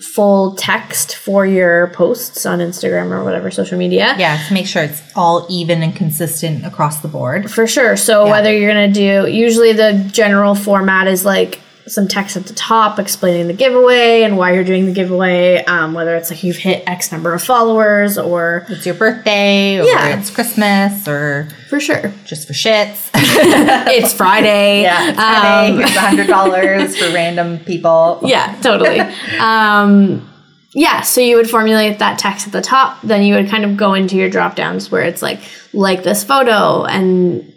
full 0.00 0.56
text 0.56 1.16
for 1.16 1.44
your 1.44 1.88
posts 1.88 2.46
on 2.46 2.60
Instagram 2.60 3.10
or 3.10 3.22
whatever 3.22 3.50
social 3.50 3.76
media. 3.76 4.14
yeah, 4.18 4.42
to 4.48 4.54
make 4.54 4.66
sure 4.66 4.82
it's 4.82 5.02
all 5.14 5.46
even 5.50 5.82
and 5.82 5.94
consistent 5.94 6.64
across 6.64 7.00
the 7.00 7.08
board. 7.08 7.50
For 7.50 7.66
sure. 7.66 7.98
So 7.98 8.26
whether 8.26 8.56
you're 8.56 8.70
gonna 8.70 8.90
do 8.90 9.26
usually 9.28 9.74
the 9.74 10.08
general 10.12 10.54
format 10.54 11.08
is 11.08 11.26
like 11.26 11.60
some 11.86 12.06
text 12.06 12.36
at 12.36 12.46
the 12.46 12.54
top 12.54 12.98
explaining 12.98 13.48
the 13.48 13.52
giveaway 13.52 14.22
and 14.22 14.36
why 14.36 14.52
you're 14.52 14.62
doing 14.64 14.86
the 14.86 14.92
giveaway, 14.92 15.64
um, 15.64 15.94
whether 15.94 16.14
it's 16.16 16.30
like 16.30 16.42
you've 16.44 16.56
hit 16.56 16.82
X 16.86 17.10
number 17.10 17.34
of 17.34 17.42
followers 17.42 18.16
or 18.16 18.64
It's 18.68 18.86
your 18.86 18.94
birthday 18.94 19.80
or 19.80 19.84
Yeah. 19.84 20.18
it's 20.18 20.30
Christmas 20.30 21.08
or 21.08 21.48
for 21.68 21.80
sure. 21.80 22.12
just 22.24 22.46
for 22.46 22.52
shits. 22.52 23.10
It's 23.94 24.12
Friday. 24.12 24.82
yeah, 24.82 25.08
it's 25.10 25.18
Um, 25.18 25.76
Friday. 25.80 25.82
A 25.96 26.00
hundred 26.00 26.26
dollars 26.28 26.96
for 26.96 27.12
random 27.12 27.58
people. 27.58 28.20
yeah, 28.22 28.56
totally. 28.62 29.00
um, 29.40 30.28
yeah, 30.74 31.00
so 31.02 31.20
you 31.20 31.36
would 31.36 31.50
formulate 31.50 31.98
that 31.98 32.18
text 32.18 32.46
at 32.46 32.52
the 32.52 32.62
top, 32.62 33.00
then 33.02 33.22
you 33.22 33.34
would 33.34 33.48
kind 33.50 33.64
of 33.64 33.76
go 33.76 33.92
into 33.94 34.16
your 34.16 34.30
drop 34.30 34.56
downs 34.56 34.90
where 34.90 35.02
it's 35.02 35.20
like, 35.20 35.40
like 35.74 36.02
this 36.02 36.24
photo, 36.24 36.84
and 36.84 37.52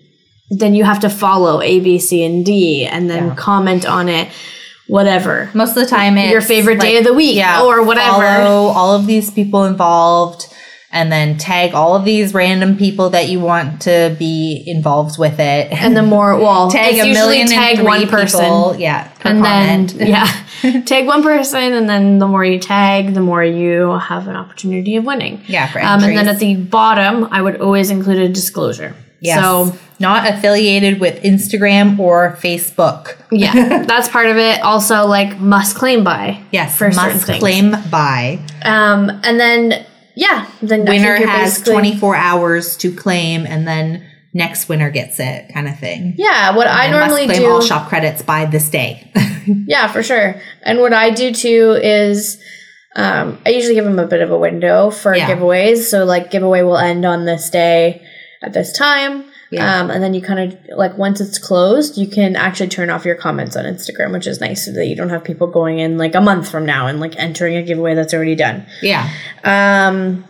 then 0.50 0.76
you 0.76 0.84
have 0.84 1.00
to 1.02 1.10
follow 1.10 1.62
A, 1.62 1.80
B, 1.80 1.98
C, 2.00 2.24
and 2.24 2.46
D, 2.46 2.86
and 2.86 3.10
then 3.10 3.28
Yeah. 3.30 3.36
comment 3.36 3.86
on 3.86 4.08
it, 4.10 4.28
whatever. 4.88 5.50
Most 5.54 5.70
of 5.70 5.76
the 5.76 5.86
time, 5.88 6.18
it's 6.18 6.32
Your 6.32 6.42
favorite 6.42 6.80
day 6.80 6.98
of 6.98 7.04
the 7.04 7.14
week, 7.14 7.44
or 7.62 7.84
whatever. 7.84 8.22
Follow 8.22 8.68
all 8.68 8.94
of 8.96 9.08
these 9.08 9.32
people 9.32 9.66
involved, 9.66 10.48
and 10.92 11.12
then 11.12 11.38
tag 11.38 11.74
all 11.74 11.96
of 11.96 12.06
these 12.06 12.34
random 12.34 12.78
people 12.78 13.10
that 13.10 13.28
you 13.28 13.40
want 13.40 13.82
to 13.82 14.16
be 14.20 14.64
involved 14.68 15.18
with 15.18 15.40
it. 15.40 15.72
And 15.72 15.98
the 15.98 16.04
more, 16.04 16.38
well, 16.40 16.70
tag 16.70 16.96
a 17.00 17.12
million 17.12 17.48
tag 17.48 17.82
one 17.84 18.08
person. 18.08 18.42
people. 18.42 18.76
Yeah, 18.78 19.10
and 19.24 19.44
comment. 19.44 19.96
then 19.98 20.08
yeah 20.64 20.82
tag 20.86 21.06
one 21.08 21.22
person 21.24 21.74
and 21.74 21.90
then 21.90 22.20
the 22.20 22.28
more 22.28 22.46
you 22.46 22.60
tag 22.60 23.14
the 23.14 23.20
more 23.20 23.44
you 23.44 23.98
have 23.98 24.28
an 24.28 24.36
opportunity 24.36 24.96
of 24.96 25.04
winning 25.06 25.42
Yeah, 25.48 25.68
for 25.68 25.80
um, 25.80 26.04
and 26.04 26.16
then 26.18 26.28
at 26.28 26.40
the 26.40 26.56
bottom 26.56 27.28
i 27.32 27.42
would 27.42 27.60
always 27.60 27.90
include 27.90 28.20
a 28.20 28.30
disclosure 28.30 28.96
Yes. 29.20 29.42
so 29.42 29.76
not 30.00 30.28
affiliated 30.30 31.00
with 31.00 31.22
Instagram 31.24 31.98
or 32.00 32.38
Facebook. 32.42 33.16
yeah 33.32 33.84
that's 33.88 34.10
part 34.10 34.28
of 34.28 34.38
it 34.38 34.62
also 34.62 35.06
like 35.08 35.40
must 35.40 35.76
claim 35.76 36.04
by 36.04 36.42
Yes, 36.52 36.78
for 36.78 36.90
must 36.92 37.26
things. 37.26 37.40
claim 37.40 37.76
by. 37.90 38.40
um 38.64 39.10
and 39.24 39.40
then 39.40 39.86
yeah 40.16 40.48
then 40.62 40.88
I 40.88 40.92
Winner 40.92 41.16
has 41.28 41.62
24 41.62 42.16
hours 42.16 42.78
to 42.78 42.94
claim, 42.94 43.46
and 43.46 43.68
then 43.68 44.06
next 44.34 44.68
winner 44.70 44.90
gets 44.90 45.20
it, 45.20 45.54
kind 45.54 45.68
of 45.68 45.80
thing. 45.80 46.14
yeah 46.18 46.56
what 46.56 46.68
i 46.68 46.90
normally 46.92 47.26
must 47.28 47.38
claim 47.40 47.50
do 47.50 47.54
all 47.54 47.62
shop 47.62 47.88
credits 47.90 48.22
by 48.22 48.46
this 48.46 48.70
day. 48.70 49.12
Yeah, 49.68 49.92
for 49.92 50.02
sure. 50.02 50.42
And 50.64 50.80
what 50.80 50.92
I 50.92 51.12
do 51.12 51.32
too 51.32 51.78
is 51.80 52.42
um, 52.96 53.38
I 53.46 53.50
usually 53.50 53.76
give 53.76 53.86
them 53.86 54.00
a 54.00 54.08
bit 54.08 54.22
of 54.24 54.32
a 54.32 54.38
window 54.40 54.90
for 54.90 55.16
Yeah. 55.16 55.30
giveaways. 55.30 55.84
So 55.84 56.04
like 56.04 56.32
giveaway 56.32 56.64
will 56.64 56.80
end 56.80 57.06
on 57.06 57.26
this 57.26 57.52
day 57.52 58.02
at 58.42 58.54
this 58.54 58.72
time. 58.74 59.24
Yeah. 59.52 59.80
Um, 59.80 59.92
and 59.92 60.04
then 60.04 60.14
you 60.14 60.22
kind 60.22 60.52
of 60.54 60.60
like 60.78 60.98
once 60.98 61.22
it's 61.22 61.38
closed, 61.38 61.98
you 61.98 62.08
can 62.08 62.36
actually 62.36 62.70
turn 62.70 62.90
off 62.90 63.06
your 63.06 63.16
comments 63.16 63.56
on 63.56 63.66
Instagram, 63.66 64.12
which 64.12 64.26
is 64.28 64.42
nice 64.42 64.66
so 64.66 64.72
that 64.74 64.88
you 64.88 64.96
don't 64.96 65.10
have 65.10 65.24
people 65.24 65.48
going 65.48 65.80
in 65.80 65.98
like 65.98 66.16
a 66.16 66.22
month 66.22 66.50
from 66.50 66.66
now 66.66 66.88
and 66.88 67.00
like 67.00 67.16
entering 67.18 67.56
a 67.56 67.64
giveaway 67.64 67.94
that's 67.94 68.14
already 68.14 68.36
done. 68.36 68.66
yeah, 68.82 69.10
Um, 69.44 70.26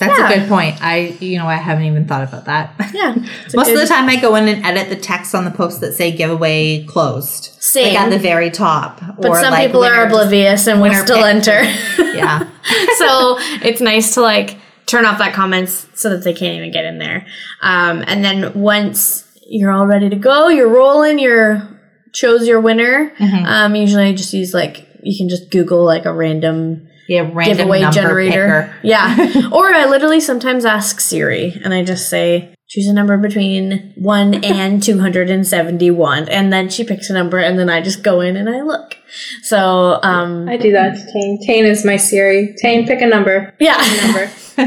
that's 0.00 0.18
Yeah. 0.18 0.30
a 0.30 0.38
good 0.40 0.48
point. 0.48 0.76
I, 0.82 1.16
you 1.20 1.38
know, 1.38 1.46
I 1.46 1.54
haven't 1.54 1.84
even 1.84 2.06
thought 2.06 2.24
about 2.26 2.46
that. 2.46 2.74
yeah. 2.94 3.14
Most 3.54 3.70
of 3.70 3.78
the 3.78 3.86
time, 3.86 4.08
I 4.08 4.16
go 4.16 4.34
in 4.36 4.48
and 4.48 4.64
edit 4.66 4.88
the 4.88 4.96
text 4.96 5.34
on 5.34 5.44
the 5.44 5.50
posts 5.52 5.78
that 5.80 5.92
say 5.92 6.10
giveaway 6.10 6.84
closed, 6.84 7.50
Same. 7.62 7.94
like 7.94 8.00
at 8.02 8.08
the 8.10 8.18
very 8.18 8.50
top. 8.50 9.00
but 9.20 9.34
some 9.36 9.54
people 9.54 9.84
are 9.84 10.06
oblivious 10.06 10.66
and 10.66 10.80
will 10.80 10.92
still 10.94 11.18
pick. 11.18 11.26
enter. 11.26 11.62
Yeah, 12.14 12.48
so 12.98 13.36
it's 13.62 13.80
nice 13.80 14.14
to 14.14 14.20
like 14.20 14.56
turn 14.86 15.06
off 15.06 15.18
that 15.18 15.34
comments 15.34 15.86
so 15.94 16.10
that 16.10 16.24
they 16.24 16.32
can't 16.32 16.56
even 16.56 16.70
get 16.70 16.84
in 16.84 16.98
there. 16.98 17.26
Um, 17.62 18.04
and 18.06 18.24
then 18.24 18.54
once 18.54 19.26
you're 19.46 19.72
all 19.72 19.86
ready 19.86 20.08
to 20.08 20.16
go, 20.16 20.48
you're 20.48 20.68
rolling, 20.68 21.18
you're 21.18 21.68
chose 22.12 22.46
your 22.46 22.60
winner. 22.60 23.12
Mm-hmm. 23.18 23.44
Um, 23.44 23.74
usually 23.74 24.04
I 24.04 24.12
just 24.14 24.32
use 24.32 24.54
like 24.54 24.88
you 25.02 25.16
can 25.16 25.28
just 25.28 25.50
Google 25.50 25.84
like 25.84 26.06
a 26.06 26.14
random 26.14 26.88
yeah, 27.08 27.28
random 27.32 27.58
giveaway 27.58 27.80
number 27.80 27.94
generator. 27.94 28.30
picker. 28.72 28.76
Yeah. 28.82 29.50
or 29.52 29.74
I 29.74 29.86
literally 29.86 30.20
sometimes 30.20 30.64
ask 30.64 31.00
Siri 31.00 31.60
and 31.62 31.74
I 31.74 31.84
just 31.84 32.08
say 32.08 32.54
choose 32.74 32.88
a 32.88 32.92
number 32.92 33.16
between 33.16 33.92
1 33.94 34.42
and 34.42 34.82
271 34.82 36.28
and 36.28 36.52
then 36.52 36.68
she 36.68 36.82
picks 36.82 37.08
a 37.08 37.12
number 37.14 37.38
and 37.38 37.56
then 37.56 37.70
i 37.70 37.80
just 37.80 38.02
go 38.02 38.20
in 38.20 38.36
and 38.36 38.48
i 38.48 38.62
look 38.62 38.96
so 39.42 40.00
um 40.02 40.48
I 40.48 40.56
do 40.56 40.72
that 40.72 40.96
to 40.96 41.12
Tane. 41.12 41.38
Tane 41.46 41.64
is 41.66 41.84
my 41.84 41.96
Siri. 41.96 42.54
Tane, 42.60 42.84
pick 42.84 43.00
a 43.00 43.06
number. 43.06 43.54
yeah 43.60 43.76
Number. 44.02 44.28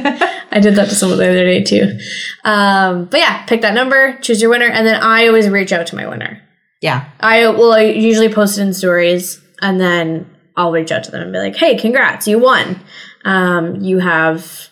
I 0.51 0.59
did 0.59 0.75
that 0.75 0.89
to 0.89 0.95
someone 0.95 1.17
the 1.17 1.29
other 1.29 1.45
day 1.45 1.63
too. 1.63 1.97
Um, 2.43 3.05
but 3.05 3.19
yeah, 3.19 3.45
pick 3.45 3.61
that 3.61 3.73
number, 3.73 4.17
choose 4.19 4.41
your 4.41 4.49
winner, 4.49 4.65
and 4.65 4.85
then 4.85 5.01
I 5.01 5.27
always 5.27 5.49
reach 5.49 5.71
out 5.71 5.87
to 5.87 5.95
my 5.95 6.07
winner. 6.07 6.41
Yeah. 6.81 7.09
I 7.19 7.47
will 7.47 7.71
I 7.71 7.83
usually 7.83 8.29
post 8.29 8.57
it 8.57 8.61
in 8.61 8.73
stories, 8.73 9.41
and 9.61 9.79
then 9.79 10.29
I'll 10.55 10.71
reach 10.71 10.91
out 10.91 11.03
to 11.05 11.11
them 11.11 11.21
and 11.21 11.31
be 11.31 11.39
like, 11.39 11.55
"Hey, 11.55 11.77
congrats, 11.77 12.27
you 12.27 12.39
won! 12.39 12.81
Um, 13.23 13.81
you 13.81 13.99
have 13.99 14.69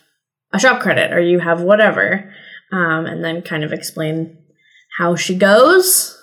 a 0.54 0.60
shop 0.60 0.82
credit, 0.82 1.14
or 1.14 1.22
you 1.22 1.40
have 1.40 1.62
whatever," 1.62 2.34
um, 2.72 3.06
and 3.06 3.24
then 3.24 3.42
kind 3.42 3.64
of 3.64 3.72
explain 3.72 4.38
how 4.98 5.16
she 5.16 5.36
goes, 5.36 6.18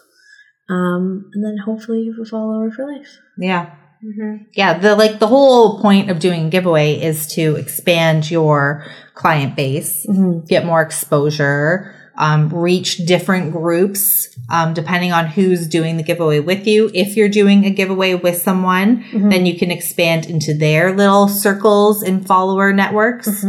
um, 0.69 1.31
and 1.35 1.45
then 1.45 1.59
hopefully 1.59 2.03
you 2.03 2.13
have 2.13 2.27
a 2.27 2.29
follower 2.29 2.71
for 2.71 2.91
life. 2.91 3.19
Yeah. 3.39 3.75
Mm-hmm. 4.05 4.45
Yeah, 4.55 4.79
the 4.79 4.97
like 4.97 5.21
the 5.21 5.29
whole 5.29 5.81
point 5.81 6.11
of 6.11 6.19
doing 6.19 6.47
a 6.47 6.51
giveaway 6.51 7.01
is 7.01 7.29
to 7.35 7.55
expand 7.55 8.29
your 8.31 8.85
client 9.15 9.55
base, 9.55 10.05
get 10.49 10.67
more 10.67 10.83
exposure, 10.83 11.95
um, 12.19 12.49
reach 12.49 12.97
different 13.07 13.53
groups, 13.53 14.29
um, 14.51 14.75
depending 14.75 15.13
on 15.13 15.27
who's 15.27 15.69
doing 15.69 15.99
the 15.99 16.03
giveaway 16.03 16.41
with 16.41 16.67
you. 16.67 16.91
If 16.93 17.17
you're 17.17 17.29
doing 17.29 17.65
a 17.65 17.71
giveaway 17.71 18.15
with 18.15 18.43
someone, 18.43 19.05
then 19.13 19.47
you 19.47 19.57
can 19.57 19.71
expand 19.71 20.27
into 20.27 20.53
their 20.53 20.97
little 20.97 21.29
circles 21.29 22.03
and 22.03 22.27
follower 22.27 22.73
networks. 22.73 23.45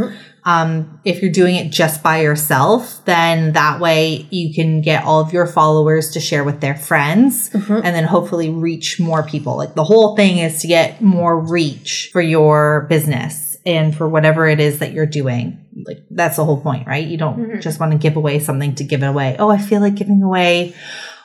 Um, 0.46 1.00
if 1.06 1.22
you're 1.22 1.32
doing 1.32 1.56
it 1.56 1.72
just 1.72 2.04
by 2.04 2.22
yourself, 2.22 3.04
then 3.06 3.54
that 3.54 3.80
way 3.80 4.28
you 4.30 4.54
can 4.54 4.82
get 4.82 5.06
all 5.06 5.22
of 5.22 5.32
your 5.32 5.48
followers 5.48 6.12
to 6.12 6.20
share 6.20 6.44
with 6.44 6.60
their 6.60 6.76
friends 6.76 7.50
and 7.54 7.96
then 7.96 8.04
hopefully 8.04 8.50
reach 8.50 9.00
more 9.00 9.24
people. 9.24 9.56
Like 9.56 9.76
the 9.76 9.86
whole 9.86 10.16
thing 10.16 10.40
is 10.40 10.62
to 10.62 10.68
get 10.68 11.02
more 11.02 11.40
reach 11.40 12.10
for 12.12 12.22
your 12.22 12.88
business 12.90 13.58
and 13.66 13.96
for 13.96 14.10
whatever 14.10 14.48
it 14.48 14.60
is 14.60 14.80
that 14.80 14.92
you're 14.92 15.06
doing. 15.06 15.66
Like 15.86 16.04
that's 16.10 16.36
the 16.36 16.46
whole 16.46 16.60
point, 16.60 16.88
right? 16.88 17.08
You 17.08 17.18
don't 17.18 17.62
just 17.62 17.80
want 17.80 17.94
to 17.94 17.98
give 17.98 18.18
away 18.18 18.40
something 18.40 18.76
to 18.76 18.84
give 18.84 19.02
it 19.02 19.08
away. 19.08 19.38
Oh, 19.40 19.50
I 19.50 19.58
feel 19.58 19.80
like 19.80 19.96
giving 19.96 20.22
away 20.22 20.76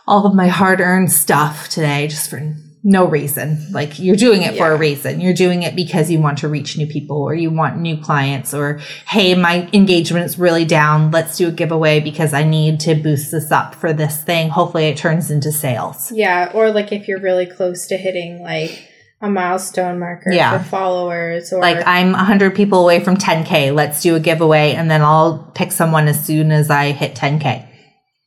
all 0.07 0.27
of 0.27 0.35
my 0.35 0.47
hard 0.49 0.81
earned 0.81 1.13
stuff 1.13 1.69
today 1.69 2.07
just 2.09 2.31
for 2.31 2.55
no 2.83 3.05
reason. 3.07 3.59
Like 3.73 3.99
you're 3.99 4.17
doing 4.17 4.43
it 4.43 4.57
for 4.57 4.71
a 4.73 4.77
reason. 4.77 5.21
You're 5.21 5.35
doing 5.35 5.63
it 5.63 5.75
because 5.77 6.11
you 6.11 6.21
want 6.21 6.39
to 6.39 6.49
reach 6.49 6.77
new 6.79 6.87
people 6.87 7.17
or 7.23 7.35
you 7.35 7.51
want 7.51 7.79
new 7.79 7.97
clients 7.97 8.55
or 8.55 8.81
hey, 9.09 9.35
my 9.35 9.69
engagement's 9.73 10.39
really 10.39 10.65
down. 10.65 11.11
Let's 11.11 11.37
do 11.37 11.49
a 11.49 11.53
giveaway 11.53 12.01
because 12.01 12.33
I 12.33 12.45
need 12.45 12.81
to 12.81 12.95
boost 12.95 13.31
this 13.31 13.51
up 13.51 13.75
for 13.75 13.93
this 13.93 14.23
thing. 14.23 14.49
Hopefully 14.51 14.87
it 14.87 14.97
turns 14.97 15.31
into 15.31 15.51
sales. 15.53 16.13
Yeah, 16.13 16.51
or 16.55 16.71
like 16.71 16.93
if 16.93 17.09
you're 17.09 17.21
really 17.21 17.47
close 17.47 17.87
to 17.89 17.97
hitting 17.97 18.43
like 18.43 18.89
a 19.21 19.29
milestone 19.29 19.99
marker 19.99 20.31
Yeah. 20.31 20.59
for 20.59 20.65
followers 20.69 21.53
or 21.53 21.61
Like 21.61 21.85
I'm 21.87 22.13
100 22.13 22.55
people 22.55 22.81
away 22.83 23.01
from 23.01 23.17
10k. 23.17 23.75
Let's 23.75 24.01
do 24.01 24.15
a 24.15 24.21
giveaway 24.21 24.75
and 24.75 24.89
then 24.91 25.03
I'll 25.03 25.51
pick 25.55 25.73
someone 25.73 26.07
as 26.07 26.25
soon 26.25 26.53
as 26.53 26.71
I 26.71 26.93
hit 26.93 27.17
10k. 27.17 27.68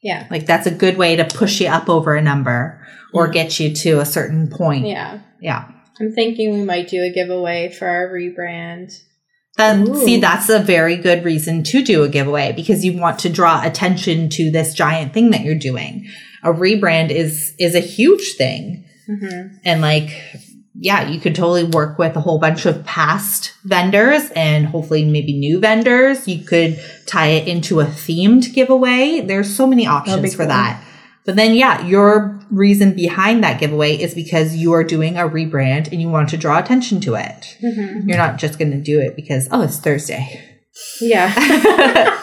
Yeah. 0.01 0.27
Like 0.29 0.45
that's 0.45 0.67
a 0.67 0.71
good 0.71 0.97
way 0.97 1.15
to 1.15 1.25
push 1.25 1.61
you 1.61 1.67
up 1.67 1.89
over 1.89 2.15
a 2.15 2.21
number 2.21 2.85
or 3.13 3.27
get 3.27 3.59
you 3.59 3.73
to 3.75 3.99
a 3.99 4.05
certain 4.05 4.47
point. 4.49 4.87
Yeah. 4.87 5.19
Yeah. 5.41 5.69
I'm 5.99 6.13
thinking 6.13 6.53
we 6.53 6.63
might 6.63 6.89
do 6.89 7.01
a 7.03 7.13
giveaway 7.13 7.71
for 7.71 7.87
our 7.87 8.09
rebrand. 8.09 8.93
Then 9.57 9.89
Ooh. 9.89 10.05
see, 10.05 10.19
that's 10.19 10.49
a 10.49 10.59
very 10.59 10.95
good 10.95 11.25
reason 11.25 11.63
to 11.63 11.83
do 11.83 12.03
a 12.03 12.09
giveaway 12.09 12.53
because 12.53 12.85
you 12.85 12.99
want 12.99 13.19
to 13.19 13.29
draw 13.29 13.61
attention 13.63 14.29
to 14.29 14.49
this 14.49 14.73
giant 14.73 15.13
thing 15.13 15.31
that 15.31 15.41
you're 15.41 15.55
doing. 15.55 16.07
A 16.43 16.51
rebrand 16.51 17.11
is 17.11 17.53
is 17.59 17.75
a 17.75 17.79
huge 17.79 18.33
thing, 18.37 18.85
Mm-hmm. 19.09 19.57
and 19.65 19.81
like, 19.81 20.09
yeah, 20.81 21.07
you 21.07 21.19
could 21.19 21.35
totally 21.35 21.63
work 21.63 21.99
with 21.99 22.15
a 22.15 22.19
whole 22.19 22.39
bunch 22.39 22.65
of 22.65 22.83
past 22.85 23.53
vendors 23.63 24.31
and 24.31 24.65
hopefully 24.65 25.05
maybe 25.05 25.37
new 25.37 25.59
vendors. 25.59 26.27
You 26.27 26.43
could 26.43 26.83
tie 27.05 27.27
it 27.27 27.47
into 27.47 27.81
a 27.81 27.85
themed 27.85 28.51
giveaway. 28.51 29.21
There's 29.21 29.55
so 29.55 29.67
many 29.67 29.85
options 29.85 30.33
for 30.33 30.39
cool. 30.39 30.47
that. 30.47 30.83
But 31.23 31.35
then, 31.35 31.53
yeah, 31.53 31.85
your 31.85 32.39
reason 32.49 32.95
behind 32.95 33.43
that 33.43 33.59
giveaway 33.59 33.95
is 33.95 34.15
because 34.15 34.55
you 34.55 34.73
are 34.73 34.83
doing 34.83 35.17
a 35.17 35.29
rebrand 35.29 35.91
and 35.91 36.01
you 36.01 36.09
want 36.09 36.29
to 36.29 36.37
draw 36.37 36.57
attention 36.57 36.99
to 37.01 37.13
it. 37.13 37.57
Mm-hmm. 37.61 38.09
You're 38.09 38.17
not 38.17 38.39
just 38.39 38.57
going 38.57 38.71
to 38.71 38.81
do 38.81 38.99
it 38.99 39.15
because, 39.15 39.47
oh, 39.51 39.61
it's 39.61 39.77
Thursday. 39.77 40.43
Yeah. 40.99 41.31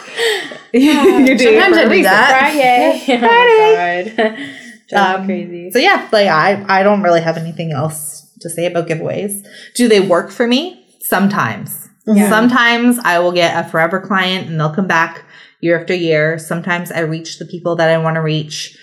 You're 0.73 1.37
doing 1.37 1.55
it 1.55 1.61
Sometimes 1.61 1.77
for 1.77 1.81
I 1.81 1.85
a 1.85 1.89
do 1.89 2.03
that. 2.03 3.05
Friday. 3.07 3.23
Oh 3.23 4.15
my 4.15 4.15
god. 4.17 4.49
Um, 4.91 5.27
crazy. 5.27 5.69
So 5.69 5.77
yeah, 5.77 6.09
like 6.11 6.27
I, 6.27 6.65
I 6.67 6.81
don't 6.81 7.03
really 7.03 7.21
have 7.21 7.37
anything 7.37 7.71
else 7.71 8.18
to 8.41 8.49
say 8.49 8.65
about 8.65 8.87
giveaways. 8.87 9.45
Do 9.75 9.87
they 9.87 9.99
work 9.99 10.31
for 10.31 10.47
me? 10.47 10.85
Sometimes. 11.01 11.89
Yeah. 12.05 12.29
Sometimes 12.29 12.99
I 12.99 13.19
will 13.19 13.31
get 13.31 13.65
a 13.65 13.69
forever 13.69 13.99
client 13.99 14.47
and 14.47 14.59
they'll 14.59 14.73
come 14.73 14.87
back 14.87 15.23
year 15.61 15.79
after 15.79 15.93
year. 15.93 16.39
Sometimes 16.39 16.91
I 16.91 17.01
reach 17.01 17.39
the 17.39 17.45
people 17.45 17.75
that 17.75 17.89
I 17.89 17.97
want 17.97 18.15
to 18.15 18.21
reach. 18.21 18.77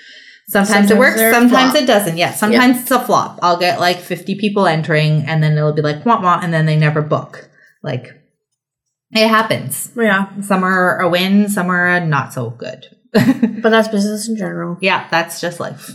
Sometimes, 0.49 0.89
Sometimes 0.89 0.91
it 0.93 0.99
works, 0.99 1.21
sometimes 1.21 1.75
it 1.75 1.87
doesn't. 1.87 2.19
Yeah, 2.19 2.33
sometimes 2.33 2.83
it's 2.83 2.91
a 2.93 3.01
flop. 3.01 3.41
I'll 3.43 3.59
get 3.59 3.81
like 3.81 3.99
50 3.99 4.37
people 4.37 4.67
entering 4.67 5.25
and 5.27 5.43
then 5.43 5.59
it'll 5.59 5.73
be 5.73 5.83
like, 5.83 6.07
want, 6.07 6.23
want, 6.23 6.45
and 6.45 6.53
then 6.55 6.67
they 6.67 6.77
never 6.77 7.03
book. 7.03 7.51
Like, 7.83 8.13
it 9.11 9.27
happens. 9.29 9.91
Yeah, 9.97 10.41
Some 10.43 10.63
are 10.63 11.01
a 11.01 11.09
win, 11.09 11.49
some 11.49 11.69
are 11.69 11.99
not 12.01 12.33
so 12.33 12.51
good. 12.51 12.87
but 13.13 13.71
that's 13.71 13.89
business 13.89 14.29
in 14.29 14.37
general. 14.37 14.77
yeah, 14.81 15.09
that's 15.11 15.41
just 15.41 15.59
life. 15.59 15.91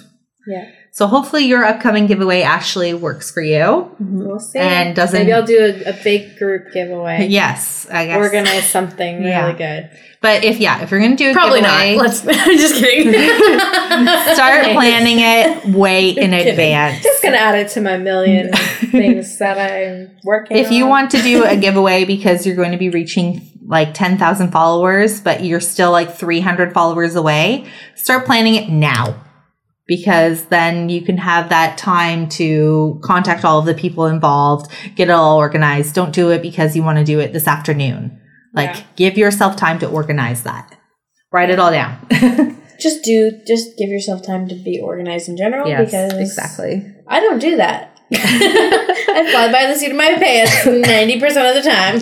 yeah. 0.48 0.70
So 0.94 1.08
hopefully 1.08 1.46
your 1.46 1.64
upcoming 1.64 2.06
giveaway 2.06 2.42
actually 2.42 2.94
works 2.94 3.32
for 3.32 3.42
you. 3.42 3.56
Mm-hmm. 3.60 4.28
We'll 4.28 4.40
see. 4.40 4.60
And 4.60 4.94
doesn't- 4.94 5.18
Maybe 5.20 5.32
I'll 5.32 5.46
do 5.46 5.58
a, 5.86 5.92
a 5.92 6.04
big 6.04 6.38
group 6.38 6.74
giveaway. 6.74 7.28
Yes, 7.28 7.88
I 7.90 8.08
guess. 8.08 8.18
Organize 8.18 8.70
something 8.70 9.24
Yeah. 9.24 9.46
really 9.46 9.58
good. 9.58 9.90
But 10.20 10.44
if 10.44 10.60
yeah, 10.60 10.84
if 10.84 10.92
you're 10.92 11.00
gonna 11.00 11.16
do 11.16 11.32
a 11.32 11.34
Probably 11.34 11.62
giveaway, 11.62 11.96
not. 11.96 12.04
Let's. 12.06 12.22
I'm 12.28 12.58
just 12.58 12.76
kidding. 12.76 13.12
start 14.36 14.66
planning 14.66 15.18
it 15.20 15.76
way 15.76 16.10
in 16.10 16.34
advance. 16.34 17.02
Just 17.04 17.24
gonna 17.24 17.38
add 17.38 17.56
it 17.58 17.70
to 17.70 17.82
my 17.82 17.98
million 17.98 18.52
things 18.92 19.38
that 19.40 19.58
I'm 19.58 20.16
working 20.24 20.58
If 20.58 20.72
you 20.72 20.86
want 20.88 21.10
to 21.12 21.22
do 21.24 21.44
a 21.46 21.56
giveaway 21.58 22.06
because 22.06 22.46
you're 22.46 22.56
going 22.56 22.72
to 22.72 22.78
be 22.78 22.90
reaching 22.90 23.42
like 23.66 23.94
10,000 23.94 24.52
followers, 24.52 25.22
but 25.22 25.44
you're 25.44 25.60
still 25.62 25.92
like 25.92 26.14
300 26.14 26.74
followers 26.74 27.16
away, 27.16 27.66
start 27.96 28.26
planning 28.26 28.56
it 28.56 28.70
now. 28.70 29.16
Because 29.92 30.46
then 30.46 30.88
you 30.88 31.02
can 31.02 31.18
have 31.18 31.50
that 31.50 31.78
time 31.78 32.30
to 32.40 32.98
contact 33.04 33.44
all 33.44 33.60
of 33.60 33.66
the 33.66 33.74
people 33.74 34.06
involved, 34.06 34.72
get 34.96 35.10
it 35.10 35.12
all 35.12 35.36
organized. 35.36 35.94
Don't 35.94 36.14
do 36.14 36.30
it 36.30 36.42
because 36.42 36.78
you 36.78 36.82
want 36.82 36.98
to 37.00 37.04
do 37.04 37.20
it 37.20 37.34
this 37.34 37.46
afternoon. 37.46 38.18
Like, 38.54 38.74
Yeah. 38.74 38.84
give 38.96 39.18
yourself 39.18 39.58
time 39.58 39.80
to 39.80 39.90
organize 39.90 40.44
that. 40.44 40.78
Write 41.34 41.50
it 41.50 41.60
all 41.60 41.72
down. 41.72 41.98
Just 42.80 43.04
do. 43.04 43.32
Just 43.46 43.78
give 43.78 43.90
yourself 43.90 44.26
time 44.26 44.48
to 44.48 44.56
be 44.56 44.80
organized 44.82 45.28
in 45.28 45.36
general 45.36 45.66
because 45.66 46.14
exactly. 46.14 46.86
I 47.06 47.20
don't 47.20 47.40
do 47.40 47.58
that. 47.58 48.00
I 48.14 49.28
fly 49.30 49.52
by 49.52 49.68
the 49.68 49.76
seat 49.76 49.92
of 49.92 49.98
my 49.98 50.16
pants 50.16 50.66
ninety 50.66 51.20
percent 51.20 51.46
of 51.48 51.62
the 51.62 51.70
time. 51.70 52.02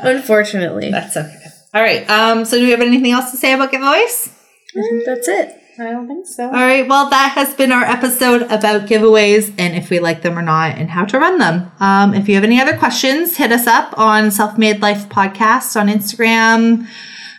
Unfortunately, 0.00 0.90
That's 0.90 1.16
okay. 1.16 1.34
All 1.72 1.82
right. 1.82 2.08
Um, 2.10 2.44
so 2.44 2.58
do 2.58 2.64
we 2.64 2.70
have 2.72 2.80
anything 2.80 3.12
else 3.12 3.30
to 3.30 3.36
say 3.36 3.52
about 3.52 3.70
giveaways? 3.70 4.28
I 4.76 4.82
think 4.90 5.04
that's 5.06 5.28
it. 5.28 5.57
I 5.80 5.90
don't 5.90 6.08
think 6.08 6.26
so. 6.26 6.46
All 6.46 6.52
right. 6.52 6.86
Well, 6.88 7.08
that 7.10 7.32
has 7.34 7.54
been 7.54 7.70
our 7.72 7.84
episode 7.84 8.42
about 8.42 8.88
giveaways 8.88 9.54
and 9.58 9.76
if 9.76 9.90
we 9.90 10.00
like 10.00 10.22
them 10.22 10.38
or 10.38 10.42
not 10.42 10.76
and 10.76 10.90
how 10.90 11.04
to 11.04 11.18
run 11.18 11.38
them. 11.38 11.70
Um, 11.78 12.14
if 12.14 12.28
you 12.28 12.34
have 12.34 12.44
any 12.44 12.60
other 12.60 12.76
questions, 12.76 13.36
hit 13.36 13.52
us 13.52 13.66
up 13.66 13.96
on 13.98 14.30
Self 14.30 14.58
Made 14.58 14.80
Life 14.82 15.08
Podcast 15.08 15.80
on 15.80 15.88
Instagram. 15.88 16.88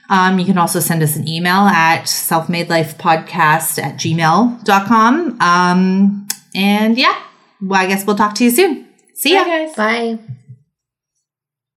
Um, 0.10 0.40
you 0.40 0.46
can 0.46 0.58
also 0.58 0.80
send 0.80 1.04
us 1.04 1.16
an 1.16 1.28
email 1.28 1.68
at 1.68 2.04
selfmadelifepodcast 2.06 3.82
at 3.82 3.98
gmail.com. 3.98 5.42
Um, 5.42 6.28
and 6.56 6.98
yeah, 6.98 7.22
well, 7.62 7.80
I 7.80 7.88
guess 7.88 8.06
we'll 8.06 8.16
talk 8.16 8.36
to 8.36 8.44
you 8.44 8.52
soon. 8.52 8.88
See 9.14 9.34
ya. 9.34 9.44
Bye, 9.44 9.66
guys. 9.66 9.76
Bye. 9.76 10.20